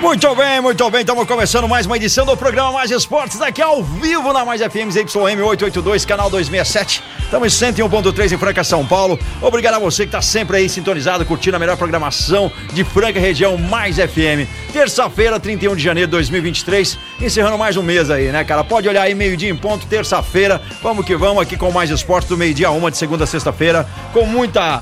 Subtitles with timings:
[0.00, 1.00] Muito bem, muito bem.
[1.00, 4.92] Estamos começando mais uma edição do programa Mais Esportes aqui ao vivo na Mais FM
[4.92, 7.02] ZYM 882, canal 267.
[7.24, 9.18] Estamos em 101.3 em Franca, São Paulo.
[9.42, 13.58] Obrigado a você que está sempre aí sintonizado, curtindo a melhor programação de Franca região
[13.58, 14.46] Mais FM.
[14.72, 18.62] Terça-feira, 31 de janeiro de 2023, encerrando mais um mês aí, né, cara?
[18.62, 20.62] Pode olhar aí meio-dia em ponto, terça-feira.
[20.80, 23.84] Vamos que vamos aqui com Mais Esportes do meio-dia a uma de segunda a sexta-feira,
[24.12, 24.80] com muita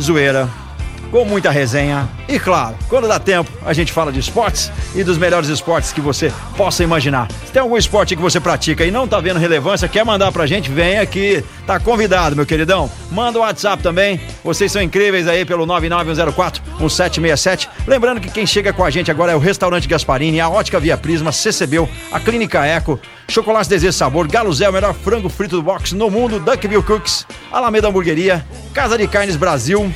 [0.00, 0.48] zoeira,
[1.10, 2.08] com muita resenha.
[2.28, 6.00] E claro, quando dá tempo, a gente fala de esportes e dos melhores esportes que
[6.00, 7.28] você possa imaginar.
[7.46, 10.46] Se tem algum esporte que você pratica e não tá vendo relevância, quer mandar pra
[10.46, 11.42] gente, vem aqui.
[11.66, 12.90] Tá convidado, meu queridão.
[13.10, 14.20] Manda o WhatsApp também.
[14.44, 17.68] Vocês são incríveis aí pelo 99104 1767.
[17.86, 20.96] Lembrando que quem chega com a gente agora é o Restaurante Gasparini, a Ótica Via
[20.96, 25.92] Prisma, CCBU, a Clínica Eco, Chocolate Desejo Sabor, Galo o melhor frango frito do box
[25.92, 29.92] no mundo, Duckville Cooks, Alameda Hamburgueria, Casa de Carnes Brasil,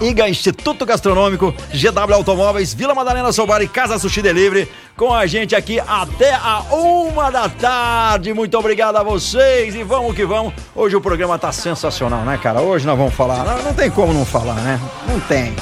[0.00, 5.56] IGA Instituto Gastronômico, GW Automóveis, Vila Madalena Sobar e Casa Sushi Delivery, com a gente
[5.56, 8.32] aqui até a uma da tarde.
[8.32, 10.54] Muito obrigado a vocês e vamos que vamos.
[10.74, 12.60] Hoje o programa tá sensacional, né, cara?
[12.60, 14.80] Hoje nós vamos falar, não, não tem como não falar, né?
[15.08, 15.54] Não tem.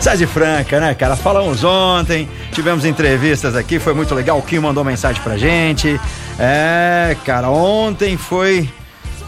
[0.00, 1.14] César Franca, né, cara?
[1.14, 4.38] Falamos ontem, tivemos entrevistas aqui, foi muito legal.
[4.38, 6.00] O Kim mandou mensagem pra gente.
[6.38, 8.68] É, cara, ontem foi.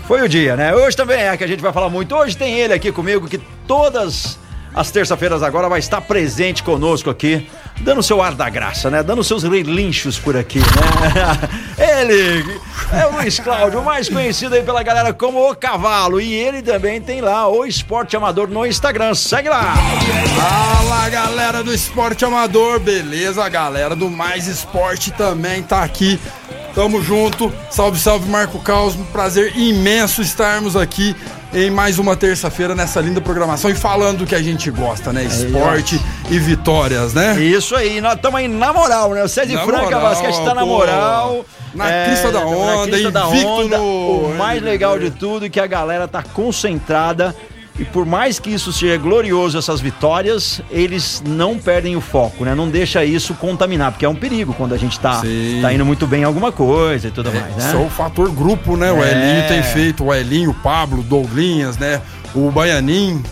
[0.08, 0.74] Foi o dia, né?
[0.74, 2.14] Hoje também é que a gente vai falar muito.
[2.14, 4.38] Hoje tem ele aqui comigo que todas
[4.76, 7.48] às terça-feiras agora vai estar presente conosco aqui,
[7.80, 9.02] dando seu ar da graça, né?
[9.02, 11.48] Dando seus relinchos por aqui, né?
[12.02, 12.60] Ele
[12.92, 16.20] é o Luiz Cláudio, mais conhecido aí pela galera como o Cavalo.
[16.20, 19.14] E ele também tem lá o Esporte Amador no Instagram.
[19.14, 19.74] Segue lá!
[20.36, 23.42] Fala galera do Esporte Amador, beleza?
[23.44, 26.20] A galera do Mais Esporte também tá aqui.
[26.76, 27.50] Tamo junto.
[27.70, 28.94] Salve, salve Marco Caos.
[28.94, 31.16] Um prazer imenso estarmos aqui
[31.54, 35.24] em mais uma terça-feira nessa linda programação e falando do que a gente gosta, né?
[35.24, 35.98] Esporte
[36.30, 37.40] e vitórias, né?
[37.40, 39.24] Isso aí, nós estamos aí na moral, né?
[39.24, 41.46] O César Na Franca moral, Basquete tá na moral.
[41.74, 43.78] Na É, crista da tamo na onda, crista da invicto onda.
[43.78, 47.34] no O mais legal de tudo é que a galera tá concentrada.
[47.78, 52.54] E por mais que isso seja glorioso, essas vitórias, eles não perdem o foco, né?
[52.54, 55.58] Não deixa isso contaminar, porque é um perigo quando a gente tá, Sim.
[55.60, 57.70] tá indo muito bem em alguma coisa e tudo mais, né?
[57.72, 58.90] Só o fator grupo, né?
[58.90, 59.10] O É.
[59.10, 62.00] Elinho tem feito, o Elinho, o Pablo, o Douglinhas, né?
[62.34, 63.22] O Baianim,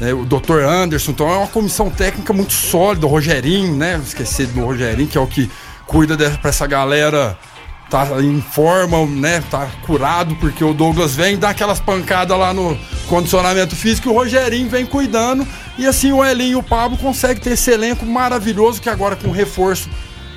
[0.00, 0.12] né?
[0.12, 0.62] o Dr.
[0.68, 1.12] Anderson.
[1.12, 3.06] Então é uma comissão técnica muito sólida.
[3.06, 4.00] O Rogerinho, né?
[4.04, 5.48] Esqueci do Rogerinho, que é o que
[5.86, 7.38] cuida pra essa galera
[7.94, 9.40] tá em forma, né?
[9.48, 14.14] Tá curado, porque o Douglas vem dar aquelas pancadas lá no condicionamento físico e o
[14.14, 15.46] Rogerinho vem cuidando.
[15.78, 19.30] E assim o Elinho e o Pablo conseguem ter esse elenco maravilhoso que agora com
[19.30, 19.88] reforço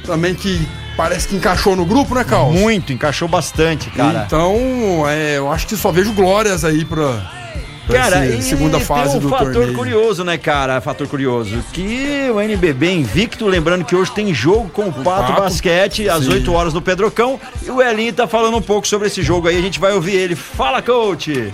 [0.05, 2.51] também que parece que encaixou no grupo, né, Carl?
[2.51, 4.25] Muito, encaixou bastante, cara.
[4.27, 7.46] Então, é, eu acho que só vejo glórias aí pra
[7.87, 9.73] Cara, e segunda fase tem um do fator torneio.
[9.73, 10.81] curioso, né, cara?
[10.81, 11.63] Fator curioso.
[11.71, 16.25] Que o NBB invicto, lembrando que hoje tem jogo com o Pato, Pato, Basquete às
[16.25, 16.33] sim.
[16.33, 17.39] 8 horas no Pedrocão.
[17.65, 20.15] E o Elinho tá falando um pouco sobre esse jogo aí, a gente vai ouvir
[20.15, 20.35] ele.
[20.35, 21.51] Fala, coach!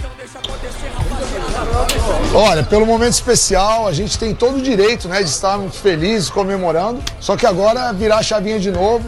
[2.33, 6.99] Olha, pelo momento especial, a gente tem todo o direito né, de estarmos felizes, comemorando.
[7.19, 9.05] Só que agora é virar a chavinha de novo,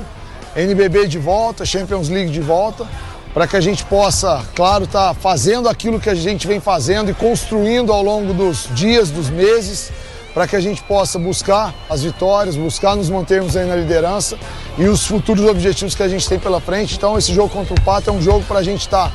[0.55, 2.87] NBB de volta, Champions League de volta,
[3.35, 7.13] para que a gente possa, claro, estar fazendo aquilo que a gente vem fazendo e
[7.13, 9.91] construindo ao longo dos dias, dos meses,
[10.33, 14.37] para que a gente possa buscar as vitórias, buscar nos mantermos aí na liderança
[14.77, 16.95] e os futuros objetivos que a gente tem pela frente.
[16.95, 19.11] Então, esse jogo contra o Pato é um jogo para a gente estar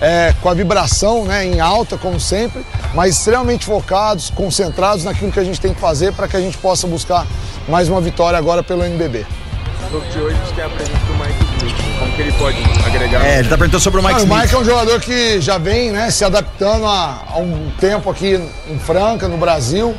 [0.00, 2.64] é, com a vibração né, em alta, como sempre,
[2.94, 6.56] mas extremamente focados, concentrados naquilo que a gente tem que fazer para que a gente
[6.58, 7.26] possa buscar
[7.68, 9.26] mais uma vitória agora pelo NBB.
[9.90, 11.33] jogo de hoje, gente tem a presença do Mike Smith.
[11.98, 13.24] Como que ele pode agregar?
[13.26, 14.26] É, ele tá perguntando sobre o Mike Ah, o.
[14.26, 18.40] Mike é um jogador que já vem né, se adaptando há, há um tempo aqui
[18.68, 19.94] em Franca, no Brasil.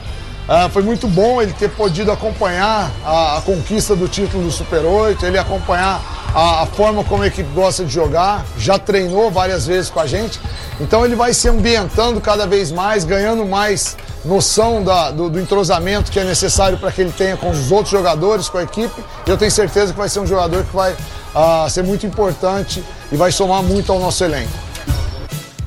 [0.47, 4.86] Ah, foi muito bom ele ter podido acompanhar a, a conquista do título do Super
[4.86, 6.00] 8, ele acompanhar
[6.36, 10.06] a, a forma como a equipe gosta de jogar, já treinou várias vezes com a
[10.06, 10.40] gente.
[10.82, 13.96] Então ele vai se ambientando cada vez mais, ganhando mais
[14.26, 17.90] noção da- do, do entrosamento que é necessário para que ele tenha com os outros
[17.92, 19.02] jogadores, com a equipe.
[19.26, 20.94] E eu tenho certeza que vai ser um jogador que vai
[21.34, 24.64] ah, ser muito importante e vai somar muito ao nosso elenco.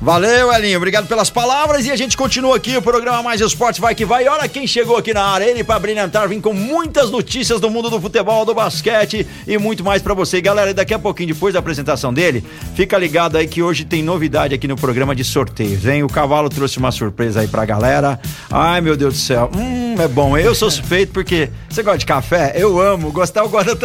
[0.01, 0.77] Valeu, Elinho.
[0.77, 1.85] Obrigado pelas palavras.
[1.85, 2.77] E a gente continua aqui.
[2.77, 4.23] O programa Mais Esportes vai que vai.
[4.25, 5.43] E olha quem chegou aqui na área.
[5.43, 9.83] Ele para brilhantar, vim com muitas notícias do mundo do futebol, do basquete e muito
[9.83, 10.39] mais para você.
[10.39, 14.55] Galera, daqui a pouquinho, depois da apresentação dele, fica ligado aí que hoje tem novidade
[14.55, 16.01] aqui no programa de sorteios, hein?
[16.03, 18.19] O Cavalo trouxe uma surpresa aí pra galera.
[18.49, 19.51] Ai, meu Deus do céu.
[19.53, 20.37] Hum, é bom.
[20.37, 22.53] Eu sou suspeito porque você gosta de café?
[22.55, 23.11] Eu amo.
[23.11, 23.77] Gostar, eu gosto.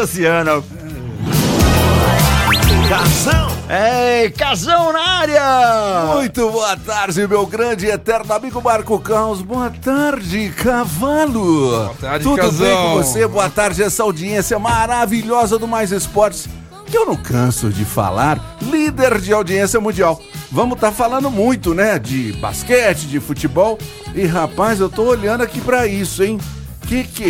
[2.89, 3.49] Casão.
[3.71, 6.15] Ei, casão na área!
[6.15, 9.41] Muito boa tarde, meu grande e eterno amigo Marco Caos.
[9.41, 11.71] Boa tarde, cavalo.
[11.71, 12.67] Boa tarde, Tudo Casão.
[12.67, 13.27] bem com você?
[13.27, 16.47] Boa tarde, essa audiência maravilhosa do Mais Esportes.
[16.87, 20.21] Que eu não canso de falar, líder de audiência mundial.
[20.53, 21.99] Vamos estar falando muito, né?
[21.99, 23.79] De basquete, de futebol.
[24.15, 26.39] E rapaz, eu tô olhando aqui pra isso, hein?
[26.87, 27.29] Que que é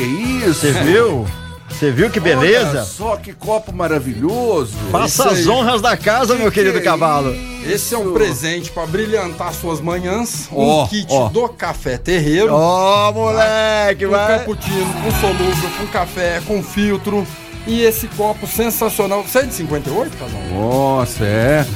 [0.49, 0.61] isso?
[0.61, 1.25] Você viu?
[1.69, 2.84] Você viu que Olha beleza?
[2.84, 4.75] só que copo maravilhoso.
[4.90, 7.34] Faça as honras da casa, meu Que querido que é cavalo.
[7.66, 10.49] Esse é um presente pra brilhantar suas manhãs.
[10.52, 11.28] Ó, um kit ó.
[11.28, 12.52] do Café Terreiro.
[12.52, 14.38] Ó, moleque, com vai.
[14.38, 17.26] cappuccino, com solúvel, com café, com filtro.
[17.67, 19.22] E esse copo sensacional.
[19.22, 20.40] Você é de 58, casal?
[20.52, 21.67] Nossa, é.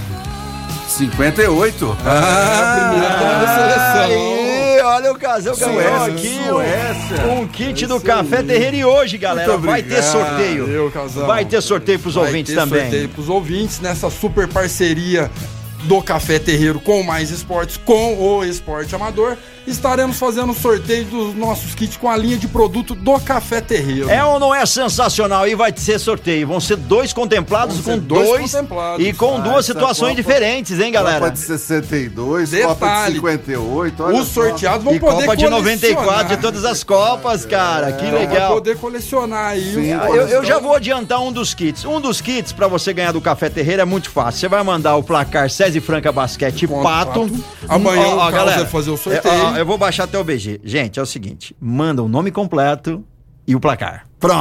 [0.87, 1.97] 58?
[2.05, 4.38] É a primeira da seleção.
[4.99, 6.41] Olha o casal ganhou aqui
[7.29, 10.67] um, um kit do Café Terreiro e hoje, galera, vai ter sorteio.
[10.67, 11.25] Valeu, casal.
[11.25, 12.81] Vai ter sorteio pros Vai ouvintes ter também.
[12.81, 15.31] sorteio pros ouvintes nessa super parceria
[15.85, 19.37] do Café Terreiro com Mais Esportes, com o Esporte Amador.
[19.69, 24.09] Estaremos fazendo sorteio dos nossos kits com a linha de produto do Café Terreiro.
[24.11, 25.47] É ou não é sensacional?
[25.47, 26.47] E vai ser sorteio.
[26.47, 29.07] Vão ser dois contemplados Vão com ser dois dois, contemplados.
[29.07, 31.21] e com Ah, duas situações Copa- diferentes, hein, galera?
[31.21, 34.03] Copa de 62, Copa de Detalhe, 58.
[34.03, 34.43] olha Os só.
[34.43, 36.27] sorteados vão E poder Copa de 94 colecionar.
[36.29, 37.93] de todas as Copas, cara.
[37.93, 38.55] Que Então, Vai legal.
[38.55, 39.75] poder colecionar aí.
[39.75, 41.85] Sim, os- Eu, eu já vou adiantar um dos kits.
[41.85, 44.41] Um dos kits pra você ganhar do Café Terreira é muito fácil.
[44.41, 46.83] Você vai mandar o placar César Franca Basquete Pato.
[46.83, 47.31] Pato.
[47.69, 49.35] Amanhã Ó, o ó, Carlos vai fazer o sorteio.
[49.35, 50.61] é, ó, eu vou baixar até o BG.
[50.65, 53.05] Gente, é o seguinte: manda o nome completo
[53.47, 54.07] e o placar.
[54.21, 54.35] Pronto!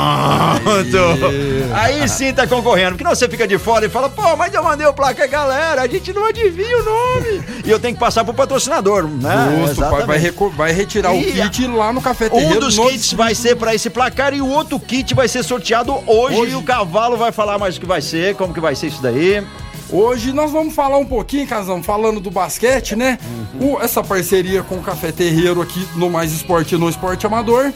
[1.74, 2.92] Aí sim tá concorrendo.
[2.92, 5.84] Porque não você fica de fora e fala, pô, mas eu mandei o placar, galera,
[5.84, 7.44] a gente não adivinha o nome.
[7.64, 9.66] e eu tenho que passar pro patrocinador, né?
[9.66, 13.14] Justo, vai, vai vai retirar o E kit lá no Café Um dos no kits
[13.14, 16.52] vai ser pra esse placar e o outro kit vai ser sorteado hoje, Hoje.
[16.54, 19.02] e o cavalo vai falar mais o que vai ser, como que vai ser isso
[19.02, 19.46] daí.
[19.90, 23.18] Hoje nós vamos falar um pouquinho, Casão, falando do basquete, né?
[23.62, 23.76] Uhum.
[23.76, 27.72] O- essa parceria com o Café Terreiro aqui no Mais Esporte e no Esporte Amador.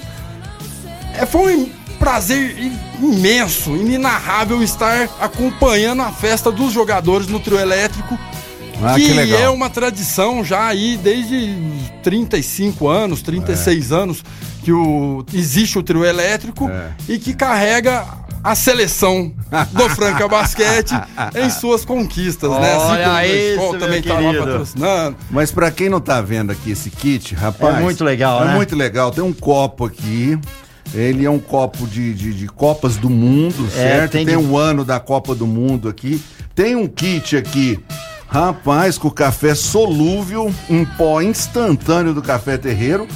[1.18, 2.58] É, foi um prazer
[3.02, 8.18] imenso, inenarrável estar acompanhando a festa dos jogadores no trio elétrico.
[8.84, 11.56] Ah, que que é uma tradição já aí desde
[12.04, 14.24] 35 anos, 36 anos
[14.64, 16.90] que o, existe o trio elétrico É.
[17.08, 18.04] e que carrega
[18.44, 19.34] a seleção
[19.72, 20.94] do Franca Basquete
[21.36, 22.76] em suas conquistas, né?
[22.78, 25.18] Olha como o isso, também tá lá patrocinando.
[25.30, 27.78] Mas pra quem não tá vendo aqui esse kit, rapaz.
[27.78, 28.56] É muito legal, é né?
[28.56, 29.12] muito legal.
[29.12, 30.38] Tem um copo aqui.
[30.94, 34.04] Ele é um copo de, de, de Copas do Mundo, certo?
[34.04, 36.22] É, tem Tem, de- um ano da Copa do Mundo aqui.
[36.54, 37.80] Tem um kit aqui,
[38.28, 43.08] rapaz, com café solúvel, um pó instantâneo do café terreiro.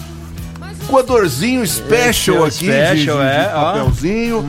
[0.88, 4.46] Coadorzinho special Esse aqui, é o de- de, special, de é, papelzinho.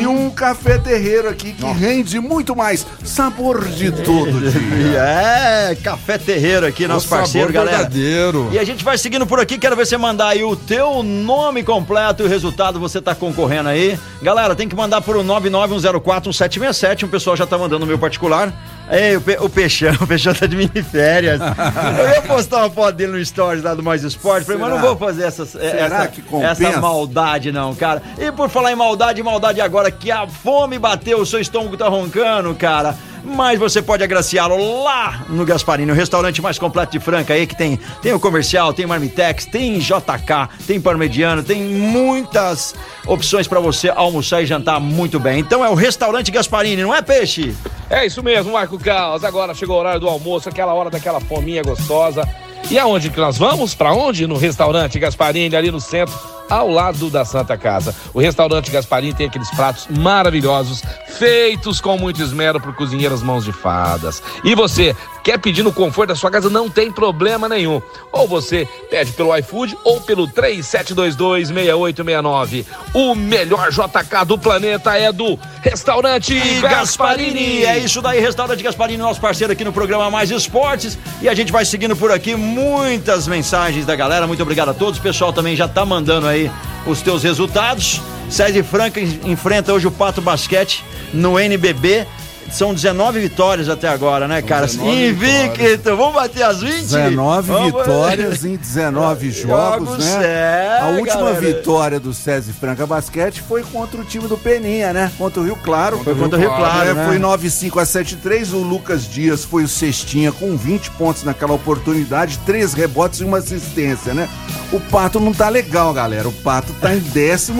[0.00, 2.86] E um café terreiro aqui que rende muito mais.
[3.04, 4.98] Sabor de todo dia.
[5.00, 7.78] É, Café Terreiro aqui, nosso O parceiro, galera.
[7.78, 8.48] verdadeiro.
[8.52, 11.62] E a gente vai seguindo por aqui, quero ver você mandar aí o teu nome
[11.62, 13.98] completo e o resultado você tá concorrendo aí.
[14.22, 18.52] Galera, tem que mandar por 991041767, um pessoal já tá mandando no meu particular.
[18.90, 21.40] Ei, o, Pe o Peixão, o Peixão tá de mini férias.
[21.40, 24.76] Eu ia postar uma foto dele no stories lá do Mais Esporte, falei, mas não
[24.78, 24.88] Será?
[24.88, 26.66] vou fazer essas, essa, que compensa?
[26.66, 28.02] essa maldade não, cara.
[28.18, 31.88] E por falar em maldade, maldade agora que a fome bateu, o seu estômago tá
[31.88, 32.94] roncando, cara.
[33.24, 37.56] Mas você pode agraciá-lo lá no Gasparini, o restaurante mais completo de Franca aí, que
[37.56, 42.74] tem, tem o comercial, tem Marmitex, tem JK, tem Parmegiano, tem muitas
[43.06, 45.40] opções pra você almoçar e jantar muito bem.
[45.40, 47.54] Então é o restaurante Gasparini, não é peixe?
[47.88, 49.24] É isso mesmo, Marco Caos.
[49.24, 52.26] Agora chegou o horário do almoço, aquela hora daquela fominha gostosa.
[52.70, 53.74] E aonde que nós vamos?
[53.74, 54.26] Pra onde?
[54.26, 56.14] No restaurante Gasparini, ali no centro,
[56.48, 57.94] ao lado da Santa Casa.
[58.12, 60.82] O restaurante Gasparini tem aqueles pratos maravilhosos,
[61.20, 64.22] feitos com muito esmero por cozinheiras mãos de fadas.
[64.42, 66.48] E você quer pedir no conforto da sua casa?
[66.48, 67.82] Não tem problema nenhum.
[68.10, 72.64] Ou você pede pelo iFood ou pelo 37226869.
[72.94, 79.20] O melhor JK do planeta é do restaurante Gasparini, é isso daí, Restaurante Gasparini, nosso
[79.20, 80.96] parceiro aqui no programa Mais Esportes.
[81.20, 84.26] E a gente vai seguindo por aqui muitas mensagens da galera.
[84.26, 84.98] Muito obrigado a todos.
[84.98, 86.50] O pessoal também já tá mandando aí
[86.86, 88.00] os teus resultados.
[88.30, 90.82] César Franca en- enfrenta hoje o Pato Basquete
[91.12, 92.06] no NBB.
[92.50, 94.66] São 19 vitórias até agora, né, cara?
[94.66, 96.82] 19 Invicto, vamos bater as 20?
[96.86, 100.24] 19 Vamos- vitórias em 19 jogos, Jogos, né?
[100.24, 101.40] é, a última galera.
[101.40, 105.10] vitória do César Franca Basquete foi contra o time do Peninha, né?
[105.16, 105.98] Contra o Rio Claro.
[106.02, 107.06] Foi contra o Rio Claro, É, né?
[107.06, 108.52] Foi 9-5 a 7-3.
[108.52, 113.38] O Lucas Dias foi o cestinha com 20 pontos naquela oportunidade, 3 rebotes e uma
[113.38, 114.28] assistência, né?
[114.72, 116.28] O Pato não tá legal, galera.
[116.28, 117.52] O Pato tá em 14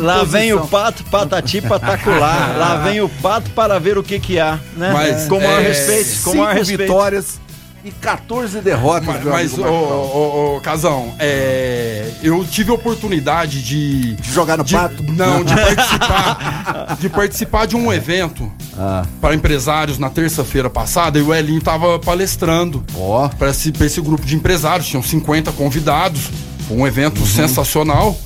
[0.00, 2.56] Lá vem o pato, patati, patacular.
[2.56, 4.90] Lá vem o pato para ver o que que há, né?
[4.92, 6.80] Mas, com o maior é, respeito, com o Cinco maior respeito.
[6.82, 7.40] vitórias
[7.84, 9.06] e 14 derrotas.
[9.24, 9.96] Mas, amigo ô, Marcão.
[9.98, 14.14] ô, ô, Casão, é, eu tive a oportunidade de.
[14.14, 15.02] De jogar no de- pato?
[15.04, 15.54] Não, de
[16.10, 19.04] participar, de participar de um evento Ah.
[19.20, 23.28] para empresários na terça-feira passada e o Elinho tava palestrando Ó.
[23.28, 24.88] para esse, pra esse grupo de empresários.
[24.88, 26.22] Tinham 50 convidados.
[26.68, 27.26] Um evento Uhum.
[27.26, 28.18] sensacional,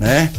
[0.00, 0.30] né?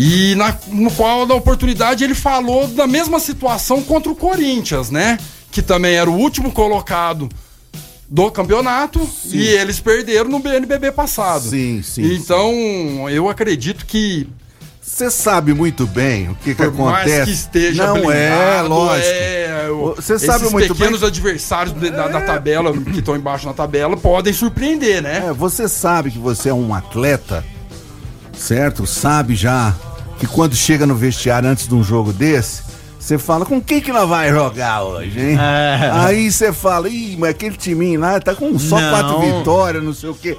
[0.00, 5.18] E na, no qual, na oportunidade, ele falou da mesma situação contra o Corinthians, né?
[5.50, 7.28] Que também era o último colocado
[8.08, 11.42] do campeonato e eles perderam no BNBB passado.
[11.50, 12.52] Sim, sim, Então,
[13.10, 14.28] eu acredito que
[14.80, 17.24] Você sabe muito bem o que, que por mais acontece.
[17.26, 19.08] que esteja Não é, blindado, lógico.
[19.12, 23.14] é, o- Você sabe esses muito pequenos bem- adversários de- da, da tabela, que estão
[23.16, 25.24] embaixo na tabela, podem surpreender, né?
[25.26, 27.44] É, você sabe que você é um atleta,
[28.32, 28.86] certo?
[28.86, 29.74] Sabe já
[30.18, 32.62] que quando chega no vestiário antes de um jogo desse,
[32.98, 35.38] você fala, com quem que nós vai jogar hoje, hein?
[35.40, 35.90] É.
[35.94, 38.90] Aí você fala, ih, mas aquele timinho lá tá com só Não.
[38.90, 40.36] quatro vitórias, não sei o quê.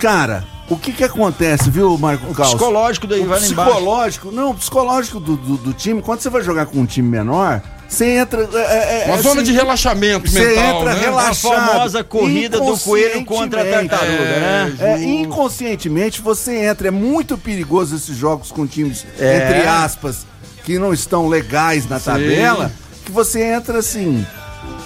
[0.00, 2.50] Cara, o que que acontece, viu, Marco Caos?
[2.50, 3.70] psicológico daí o vai lá embaixo.
[3.72, 7.62] psicológico, não, psicológico do, do, do time, quando você vai jogar com um time menor,
[7.88, 8.42] você entra...
[8.52, 11.00] É, é, Uma é, zona assim, de relaxamento você mental, entra né?
[11.00, 11.54] relaxado.
[11.54, 14.76] A famosa corrida do coelho contra a tartaruga, É, né?
[14.80, 16.88] É, inconscientemente você entra.
[16.88, 19.36] É muito perigoso esses jogos com times, É.
[19.36, 20.26] entre aspas,
[20.64, 22.70] que não estão legais na tabela,
[23.06, 24.24] que você entra assim,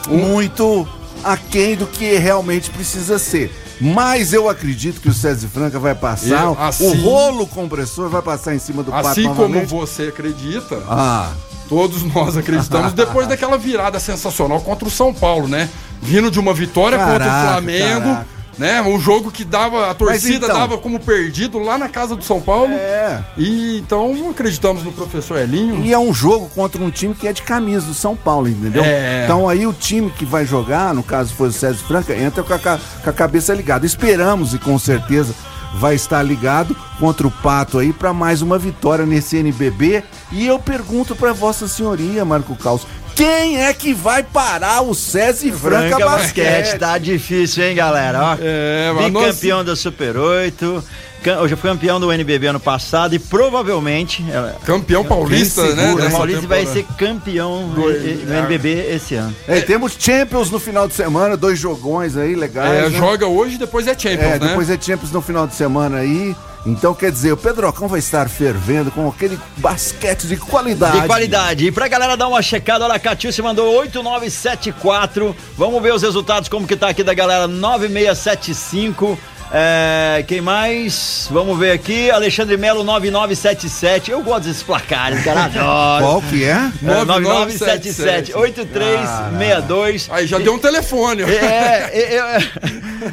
[0.08, 0.86] muito
[1.24, 3.50] aquém do que realmente precisa ser.
[3.80, 8.22] Mas eu acredito que o César Franca vai passar, Eu, o assim- rolo compressor vai
[8.22, 11.32] passar em cima do pato Assim como você acredita, Ah,
[11.68, 15.68] todos nós acreditamos, depois daquela virada sensacional contra o São Paulo, né?
[16.00, 18.26] Vindo de uma vitória contra Caraca, o Flamengo, caraca.
[18.58, 18.82] né?
[18.82, 22.40] Um jogo que dava, a torcida então- dava como perdido lá na casa do São
[22.40, 22.72] Paulo.
[22.72, 23.20] é.
[23.38, 25.84] E então acreditamos no professor Elinho.
[25.84, 28.82] E é um jogo contra um time que é de camisa do São Paulo, entendeu?
[28.84, 29.22] É.
[29.24, 32.52] Então aí o time que vai jogar, no caso foi o César Franca, entra com
[32.52, 33.86] a, com a cabeça ligada.
[33.86, 35.34] Esperamos e com certeza
[35.74, 40.02] vai estar ligado contra o Pato aí para mais uma vitória nesse NBB.
[40.30, 45.46] E eu pergunto para Vossa Senhoria, Marco Caos, quem é que vai parar o César
[45.46, 46.46] e Franca, Franca Basquete?
[46.58, 48.20] Basquete, tá difícil, hein, galera?
[48.22, 50.82] Ó, É, Bicampeão da Super 8,
[51.22, 55.92] cam- hoje foi campeão do NBB ano passado e provavelmente ela- Campeão paulista, né?
[55.92, 59.34] o Paulista vai ser campeão Do- do NBB esse ano.
[59.46, 62.86] É, temos Champions no final de semana, dois jogões aí legais.
[62.86, 62.98] É, né?
[62.98, 64.48] joga hoje depois é Champions, É, né?
[64.48, 66.34] depois é Champions no final de semana aí.
[66.64, 71.00] Então, quer dizer, o Pedrocão vai estar fervendo com aquele basquete de qualidade.
[71.00, 71.66] De qualidade.
[71.66, 75.34] E pra galera dar uma checada, olha, a Catiúcia mandou 8974.
[75.56, 77.48] Vamos ver os resultados, como que tá aqui da galera.
[77.48, 79.18] 9675.
[79.54, 81.28] É, quem mais?
[81.30, 82.10] Vamos ver aqui.
[82.10, 84.10] Alexandre Melo 9977.
[84.10, 85.44] Eu gosto desses placares, cara.
[85.52, 86.04] Adoro.
[86.04, 86.52] Qual que é?
[86.82, 90.08] É, 9977 8362.
[90.10, 91.22] Aí já deu um telefone.
[91.24, 92.38] É, é, é,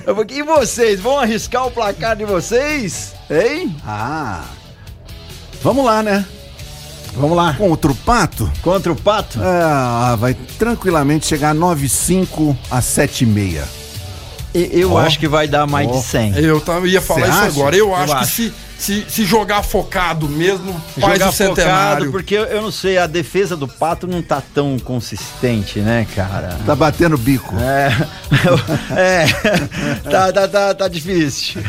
[0.05, 3.13] eu vou- e vocês vão arriscar o placar de vocês?
[3.29, 3.75] Hein?
[3.86, 4.43] Ah.
[5.62, 6.25] Vamos lá, né?
[7.15, 7.53] Vamos lá.
[7.55, 9.39] Contra o Pato, Contra o Pato?
[9.43, 13.78] ah, vai tranquilamente chegar a 9,5 a 7,6.
[14.53, 15.00] Eu Ó.
[15.00, 15.91] acho que vai dar mais Ó.
[15.91, 16.38] de 100.
[16.39, 17.48] Eu tava, ia falar Cê isso acha?
[17.48, 17.75] agora.
[17.75, 18.32] Eu, Eu acho que acho.
[18.32, 21.96] se, se, se jogar focado mesmo, faz Jogar o centenário.
[22.06, 26.08] focado, porque eu, eu não sei, a defesa do Pato não tá tão consistente, né,
[26.15, 26.58] cara?
[26.65, 27.56] Tá batendo bico.
[27.60, 27.91] É,
[28.96, 29.25] é
[30.10, 31.62] tá, tá, tá, tá difícil.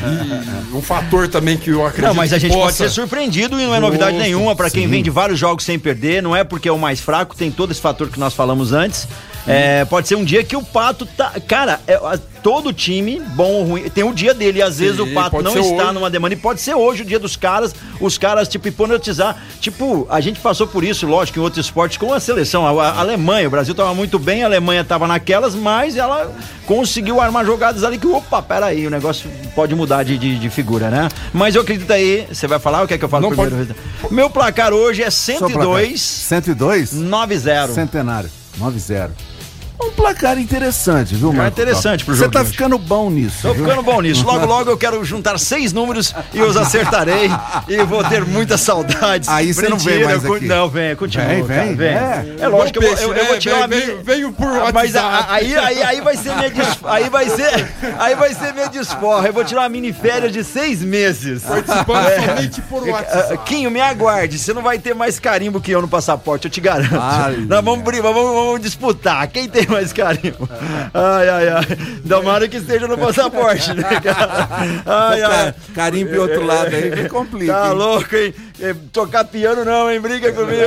[0.72, 3.60] E um fator também que eu acredito Não, mas a gente pode possa- ser surpreendido
[3.60, 4.88] e não é novidade Justo, nenhuma para quem sim.
[4.88, 6.22] vem de vários jogos sem perder.
[6.22, 9.06] Não é porque é o mais fraco, tem todo esse fator que nós falamos antes.
[9.46, 11.32] É, pode ser um dia que o Pato tá.
[11.46, 11.98] Cara, é,
[12.42, 14.58] todo time, bom ou ruim, tem o dia dele.
[14.58, 15.94] E às vezes o Pato pode não está hoje.
[15.94, 16.34] numa demanda.
[16.34, 19.36] E pode ser hoje o dia dos caras, os caras, tipo, hipnotizar.
[19.60, 22.66] Tipo, a gente passou por isso, lógico, em outros esportes com a seleção.
[22.66, 26.32] A, a Alemanha, o Brasil tava muito bem, a Alemanha tava naquelas, mas ela
[26.66, 30.90] conseguiu armar jogadas ali que, opa, peraí, o negócio pode mudar de, de, de figura,
[30.90, 31.08] né?
[31.32, 33.74] Mas eu acredito aí, você vai falar ou quer que eu fale Não, primeiro?
[34.10, 35.52] Meu placar hoje é Só pra cá.
[35.54, 36.92] 102 102?
[36.92, 37.68] 90.
[37.68, 38.39] Centenário.
[38.60, 39.39] 9,0.
[39.82, 41.52] Um placar interessante, viu, É Marco?
[41.60, 42.52] interessante pro Você jogo tá de hoje.
[42.52, 43.38] ficando bom nisso.
[43.42, 43.64] Tô viu?
[43.64, 44.24] ficando bom nisso.
[44.26, 47.30] Logo, logo eu quero juntar seis números e os acertarei
[47.68, 49.28] e vou ter muitas saudades.
[49.28, 50.44] Aí você não vem mais aqui.
[50.46, 51.26] Não, vem, continua.
[51.26, 51.88] Vem, vem, vem.
[51.88, 52.24] é.
[52.40, 54.94] É, lógico que eu, eu, eu vou tirar uma Veio- minha- veio por Ah, Mas
[54.94, 55.26] a- WhatsApp.
[55.32, 56.50] aí, aí, aí vai ser minha
[56.84, 57.68] aí vai ser
[57.98, 59.28] aí vai ser minha desforra.
[59.28, 61.42] Eu vou tirar uma mini férias de seis meses.
[61.42, 62.20] Participando É.
[62.26, 63.38] somente por Ah, WhatsApp.
[63.46, 64.38] Quinho, me aguarde.
[64.38, 66.98] Você não vai ter mais carimbo que eu no passaporte, eu te garanto.
[67.00, 67.36] Ai.
[67.48, 69.26] Nós vamos, vamos, vamos disputar.
[69.28, 70.48] Quem tem mais carimbo?
[70.92, 71.66] Ai, ai, ai.
[72.08, 74.48] Tomara que esteja no passaporte, né, cara?
[74.86, 75.54] Ai, ai.
[75.74, 77.52] Carimbo e outro lado aí que complica.
[77.52, 77.74] Tá hein?
[77.74, 78.34] louco, hein?
[78.60, 80.00] Eh, Tocar piano não, hein?
[80.00, 80.60] Briga comigo.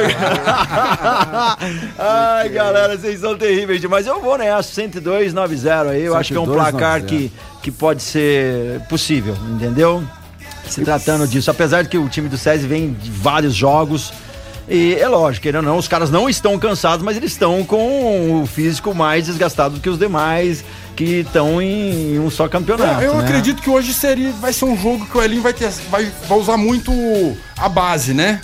[1.98, 4.08] Ai, galera, vocês são terríveis demais.
[4.08, 6.04] Eu vou nessa, 102,90 aí.
[6.04, 6.54] Eu acho que é um 102,90.
[6.54, 7.32] placar que,
[7.62, 10.04] que pode ser possível, entendeu?
[10.68, 11.52] Se tratando disso.
[11.52, 14.12] Apesar de que o time do SESI vem de vários jogos.
[14.68, 18.42] E é lógico, querendo ou não, os caras não estão cansados, mas eles estão com
[18.42, 20.64] o físico mais desgastado do que os demais
[20.96, 23.02] que estão em um só campeonato.
[23.02, 23.24] eu né?
[23.26, 26.38] acredito que hoje seria, vai ser um jogo que o Elinho vai, ter, vai, vai
[26.38, 26.92] usar muito
[27.58, 28.40] a base, né?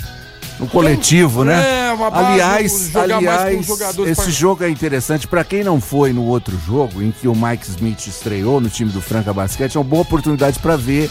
[0.60, 1.88] O coletivo, né?
[1.88, 5.26] É, uma base, aliás, jogar mais com os aliás jogadores esse par- jogo é interessante.
[5.26, 8.92] Pra quem não foi no outro jogo, em que o Mike Smith estreou no time
[8.92, 11.10] do Franca Basquete, é uma boa oportunidade pra ver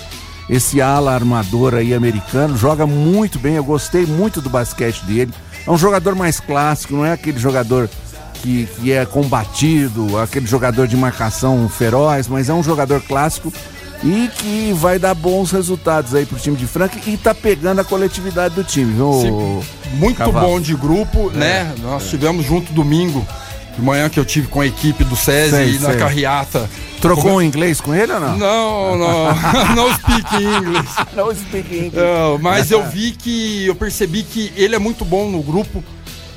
[0.48, 2.56] esse ala armador aí americano.
[2.56, 5.32] Joga muito bem, eu gostei muito do basquete dele.
[5.66, 7.88] É um jogador mais clássico, não é aquele jogador
[8.42, 13.52] que, que é combatido, aquele jogador de marcação feroz, mas é um jogador clássico
[14.02, 17.84] e que vai dar bons resultados aí pro time de Franca e tá pegando a
[17.84, 19.12] coletividade do time, viu?
[19.20, 20.46] Sim, muito Cavalo.
[20.46, 21.36] bom de grupo, É.
[21.38, 21.74] né?
[21.82, 23.26] Nós tivemos junto domingo,
[23.78, 25.98] de manhã que eu tive com a equipe do SESI Sei, na sei.
[25.98, 26.68] carreata.
[27.00, 28.36] Trocou um inglês com ele ou não?
[28.36, 29.34] Não, não,
[29.76, 30.94] não speak English.
[31.14, 31.96] Não speak English.
[31.96, 35.82] Não, mas eu vi que, eu percebi que ele é muito bom no grupo.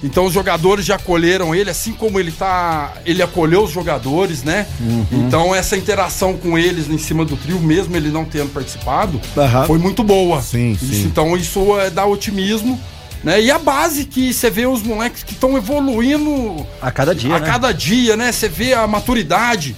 [0.04, 4.66] Então os jogadores já acolheram ele, assim como ele tá, ele acolheu os jogadores, né?
[4.80, 5.06] Uhum.
[5.12, 9.66] Então essa interação com eles em cima do trio, mesmo ele não tendo participado, Aham.
[9.66, 10.42] foi muito boa.
[10.42, 11.04] Sim, Isso, sim.
[11.04, 12.80] Então isso é, dá otimismo,
[13.24, 13.42] né?
[13.42, 17.40] E a base que você vê os moleques que estão evoluindo A cada dia, a
[17.40, 17.46] né?
[17.46, 18.32] cada dia, né?
[18.32, 19.76] Você vê a maturidade.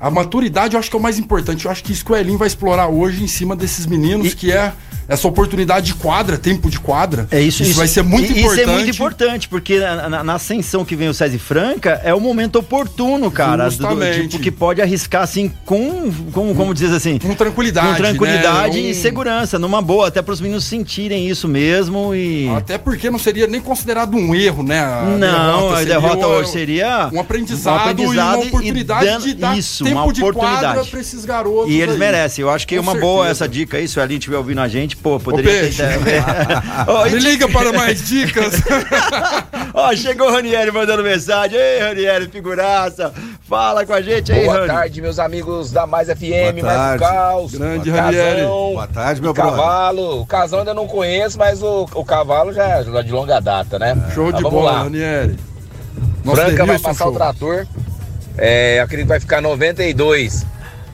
[0.00, 1.64] A maturidade eu acho que é o mais importante.
[1.66, 4.36] Eu acho que isso que o Elinho vai explorar hoje em cima desses meninos, E-
[4.36, 4.72] que é
[5.06, 7.26] essa oportunidade de quadra, tempo de quadra.
[7.32, 8.60] É isso, isso, vai ser muito e- importante.
[8.60, 12.14] Isso é muito importante, porque na, na- na ascensão que vem o César Franca é
[12.14, 13.64] o momento oportuno, cara.
[13.64, 14.28] do- do- Justamente.
[14.28, 17.88] tipo, que pode arriscar assim com, com como diz assim, Com tranquilidade.
[17.88, 18.88] com tranquilidade né?
[18.88, 23.10] e Um- segurança, numa boa, até para os meninos sentirem isso mesmo e Até porque
[23.10, 24.78] não seria nem considerado um erro, né?
[24.78, 29.04] A não, a seria derrota um- hoje seria um aprendizado, aprendizado e uma e oportunidade
[29.06, 30.90] dando- de dar isso, uma de quadra oportunidade.
[30.90, 31.70] pra esses garotos.
[31.70, 31.98] E eles aí.
[31.98, 32.42] merecem.
[32.42, 33.44] Eu acho que é uma boa certeza.
[33.44, 33.88] essa dica aí.
[33.88, 35.72] Se o Elinho estiver ouvindo a gente, pô, poderia ter.
[37.08, 38.54] E Me liga para mais dicas.
[39.74, 41.58] Ó, chegou o Ranieri mandando mensagem.
[41.58, 43.12] Ei, Ranieri, figuraça.
[43.48, 44.66] Fala com a gente aí, Boa Rani.
[44.68, 47.52] tarde, meus amigos da Mais FM, Boa Mais o Caos.
[47.52, 48.42] Grande Ranieri.
[48.42, 49.56] Boa tarde, meu brother.
[49.56, 50.20] Cavalo.
[50.20, 53.96] O Casão ainda não conheço, mas o, o Cavalo já é de longa data, né?
[54.14, 54.82] Show Mas de bola, lá.
[54.84, 55.36] Ranieri.
[56.24, 57.12] Nosso Franca vai passar show.
[57.12, 57.66] o trator.
[58.36, 60.46] É, acredito que vai ficar 92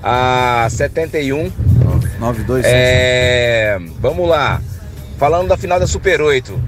[0.03, 1.53] a 71.
[2.19, 4.61] 92 É, vamos lá.
[5.19, 6.61] Falando da final da Super 8,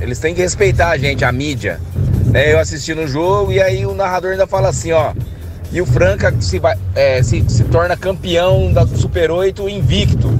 [0.00, 1.80] eles têm que respeitar a gente, a mídia.
[2.26, 5.12] Né, eu assisti no jogo e aí o narrador ainda fala assim, ó.
[5.70, 10.38] E o Franca se, vai, é, se, se torna campeão da Super 8 invicto.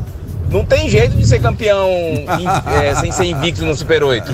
[0.50, 1.88] Não tem jeito de ser campeão
[2.82, 4.30] é, sem ser invicto no Super 8.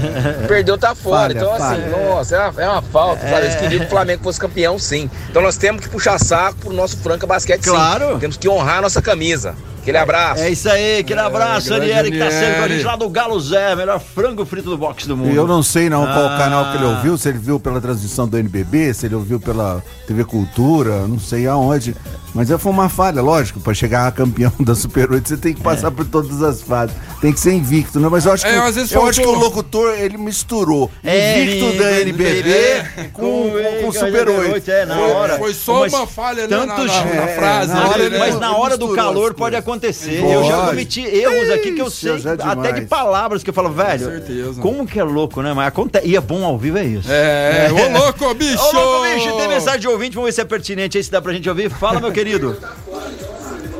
[0.46, 1.20] Perdeu, tá fora.
[1.20, 2.08] Falha, então, assim, falha.
[2.08, 3.46] nossa, é uma, é uma falta, sabe?
[3.46, 5.10] Eles queriam que o Flamengo fosse campeão, sim.
[5.30, 7.70] Então nós temos que puxar saco pro nosso Franca Basquete, sim.
[7.70, 8.18] Claro.
[8.18, 9.54] Temos que honrar a nossa camisa.
[9.80, 10.42] Aquele abraço.
[10.42, 13.08] É isso aí, aquele abraço, grande Ranieri, que tá sempre com a gente lá do
[13.08, 15.32] Galo Zé, melhor frango frito do box do mundo.
[15.32, 16.36] E eu não sei não qual Ah.
[16.38, 19.82] canal que ele ouviu, se ele viu pela transmissão do NBB, se ele ouviu pela
[20.06, 21.96] TV Cultura, não sei aonde.
[22.32, 25.52] Mas é, foi uma falha, lógico, pra chegar a campeão da Super 8 você tem
[25.52, 26.94] que passar por todas as fases.
[27.20, 28.08] Tem que ser invicto, né?
[28.08, 30.88] Mas eu acho que, É, às vezes eu faltou- acho que o locutor, ele misturou
[31.02, 34.70] É, invicto da NBB com, com, com Super 8.
[34.70, 35.38] É, na Foi- hora.
[35.38, 38.18] foi só Mas uma falha, né, na- tantos- na- na É, frase, na né, hora-?
[38.18, 39.64] Mas na hora do calor pode coisas.
[39.70, 40.22] Acontecer.
[40.24, 40.68] Eu já Pode.
[40.70, 44.04] cometi erros aqui que eu Ixi, sei, é até de palavras que eu falo, velho.
[44.04, 44.60] certeza.
[44.60, 45.52] Como que é louco, né?
[45.52, 46.06] Mas acontece.
[46.06, 47.08] E é bom ao vivo, é isso.
[47.20, 48.58] É, ô louco, bicho!
[48.62, 51.20] Ô, louco, bicho, tem mensagem de ouvinte, vamos ver se é pertinente aí, se dá
[51.20, 51.70] pra gente ouvir.
[51.70, 52.56] Fala, meu querido.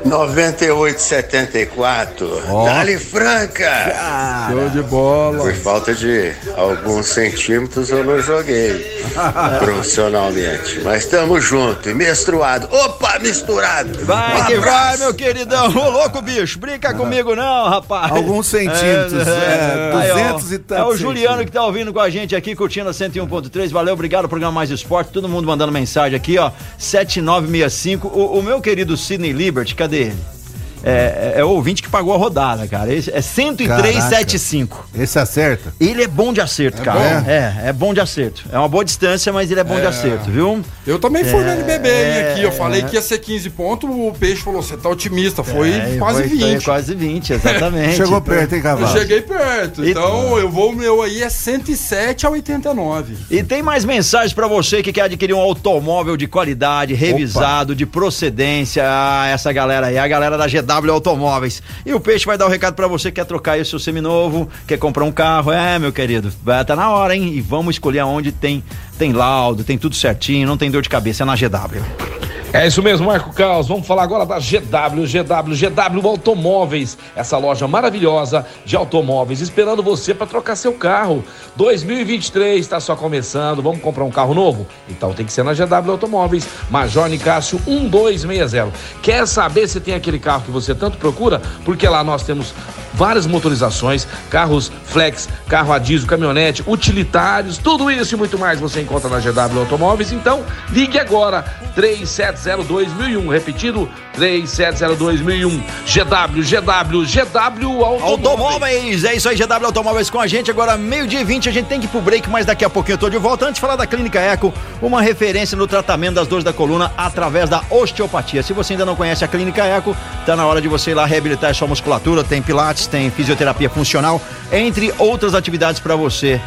[0.05, 2.43] 9874.
[2.65, 4.49] Dali Franca.
[4.51, 5.39] Show de bola.
[5.39, 9.05] Por falta de alguns centímetros eu não joguei
[9.61, 10.81] profissionalmente.
[10.85, 12.69] Mas estamos junto e menstruado.
[12.71, 14.05] Opa, misturado.
[14.05, 15.67] Vai Um que vai, meu queridão.
[15.67, 18.13] Ô, louco, bicho, brinca comigo não, rapaz.
[18.13, 20.15] Alguns centímetros, é, Aí, ó.
[20.53, 23.71] É tantos o Juliano que tá ouvindo com a gente aqui, curtindo a 101.3.
[23.71, 25.11] Valeu, obrigado, programa Mais Esporte.
[25.13, 26.51] Todo mundo mandando mensagem aqui, ó.
[26.79, 28.09] 7965.
[28.09, 30.40] O, o meu querido Sidney Liberty, cadê ele?
[30.83, 32.93] É, é, é o ouvinte que pagou a rodada, cara.
[32.93, 34.69] Esse é 103,75.
[34.99, 35.73] Esse acerta?
[35.81, 36.99] Ele é bom de acerto, É cara.
[36.99, 37.31] bom?
[37.31, 38.45] É, é bom de acerto.
[38.53, 39.87] É uma boa distância, mas ele é bom de É.
[39.89, 40.61] acerto, viu?
[40.87, 42.43] Eu também fui no É, NBB é, aqui.
[42.43, 42.85] Eu falei é.
[42.85, 43.89] que ia ser 15 pontos.
[43.91, 45.43] O Peixe falou: você tá otimista.
[45.45, 46.41] Foi É, quase foi- 20.
[46.57, 47.97] Foi quase 20, exatamente.
[47.97, 48.99] Chegou Então- perto, hein, Eu Cavalo?
[48.99, 49.85] cheguei perto.
[49.85, 53.17] E- Então eu vou, o meu aí é 107 a 89.
[53.31, 57.87] E tem mais mensagens pra você que quer adquirir um automóvel de qualidade, revisado, de
[57.87, 58.83] procedência.
[58.87, 61.63] Ah, essa galera aí, a galera da GW Automóveis.
[61.85, 63.79] E o Peixe vai dar o recado pra você que quer trocar aí o seu
[63.79, 65.51] seminovo, quer comprar um carro.
[65.51, 66.33] É, meu querido,
[66.67, 67.33] tá na hora, hein?
[67.35, 68.63] E vamos escolher aonde tem
[68.99, 72.40] tem laudo, tem tudo certinho, não tem dor de cabeça, é na GW.
[72.53, 73.69] É isso mesmo, Marco Caos.
[73.69, 76.99] Vamos falar agora da GW, GW, GW Automóveis.
[77.15, 81.23] Essa loja maravilhosa de automóveis, esperando você para trocar seu carro.
[81.55, 83.63] 2023 está só começando.
[83.63, 84.67] Vamos comprar um carro novo?
[84.89, 86.49] Então tem que ser na GW Automóveis.
[86.69, 88.73] Major Nicásio 1260.
[89.01, 91.41] Quer saber se tem aquele carro que você tanto procura?
[91.65, 92.53] Porque lá nós temos
[92.93, 98.81] várias motorizações, carros flex, carro a diesel, caminhonete, utilitários, tudo isso e muito mais você
[98.81, 100.13] encontra na GW Automóveis.
[100.13, 101.45] Então, ligue agora
[101.77, 105.61] 3702.001, repetido 3702.001.
[105.87, 108.03] GW, GW, GW Automóveis.
[108.03, 110.51] Automóveis, é isso aí, GW Automóveis com a gente.
[110.51, 112.95] Agora, meio-dia e 20, a gente tem que ir pro break, mas daqui a pouquinho
[112.95, 113.45] eu tô de volta.
[113.45, 117.49] Antes de falar da Clínica Eco, uma referência no tratamento das dores da coluna através
[117.49, 118.43] da osteopatia.
[118.43, 121.07] Se você ainda não conhece a Clínica Eco, tá na hora de você ir lá
[121.07, 122.25] reabilitar a sua musculatura.
[122.25, 124.21] Tem pilates, tem fisioterapia funcional,
[124.53, 126.41] entre outras atividades para você.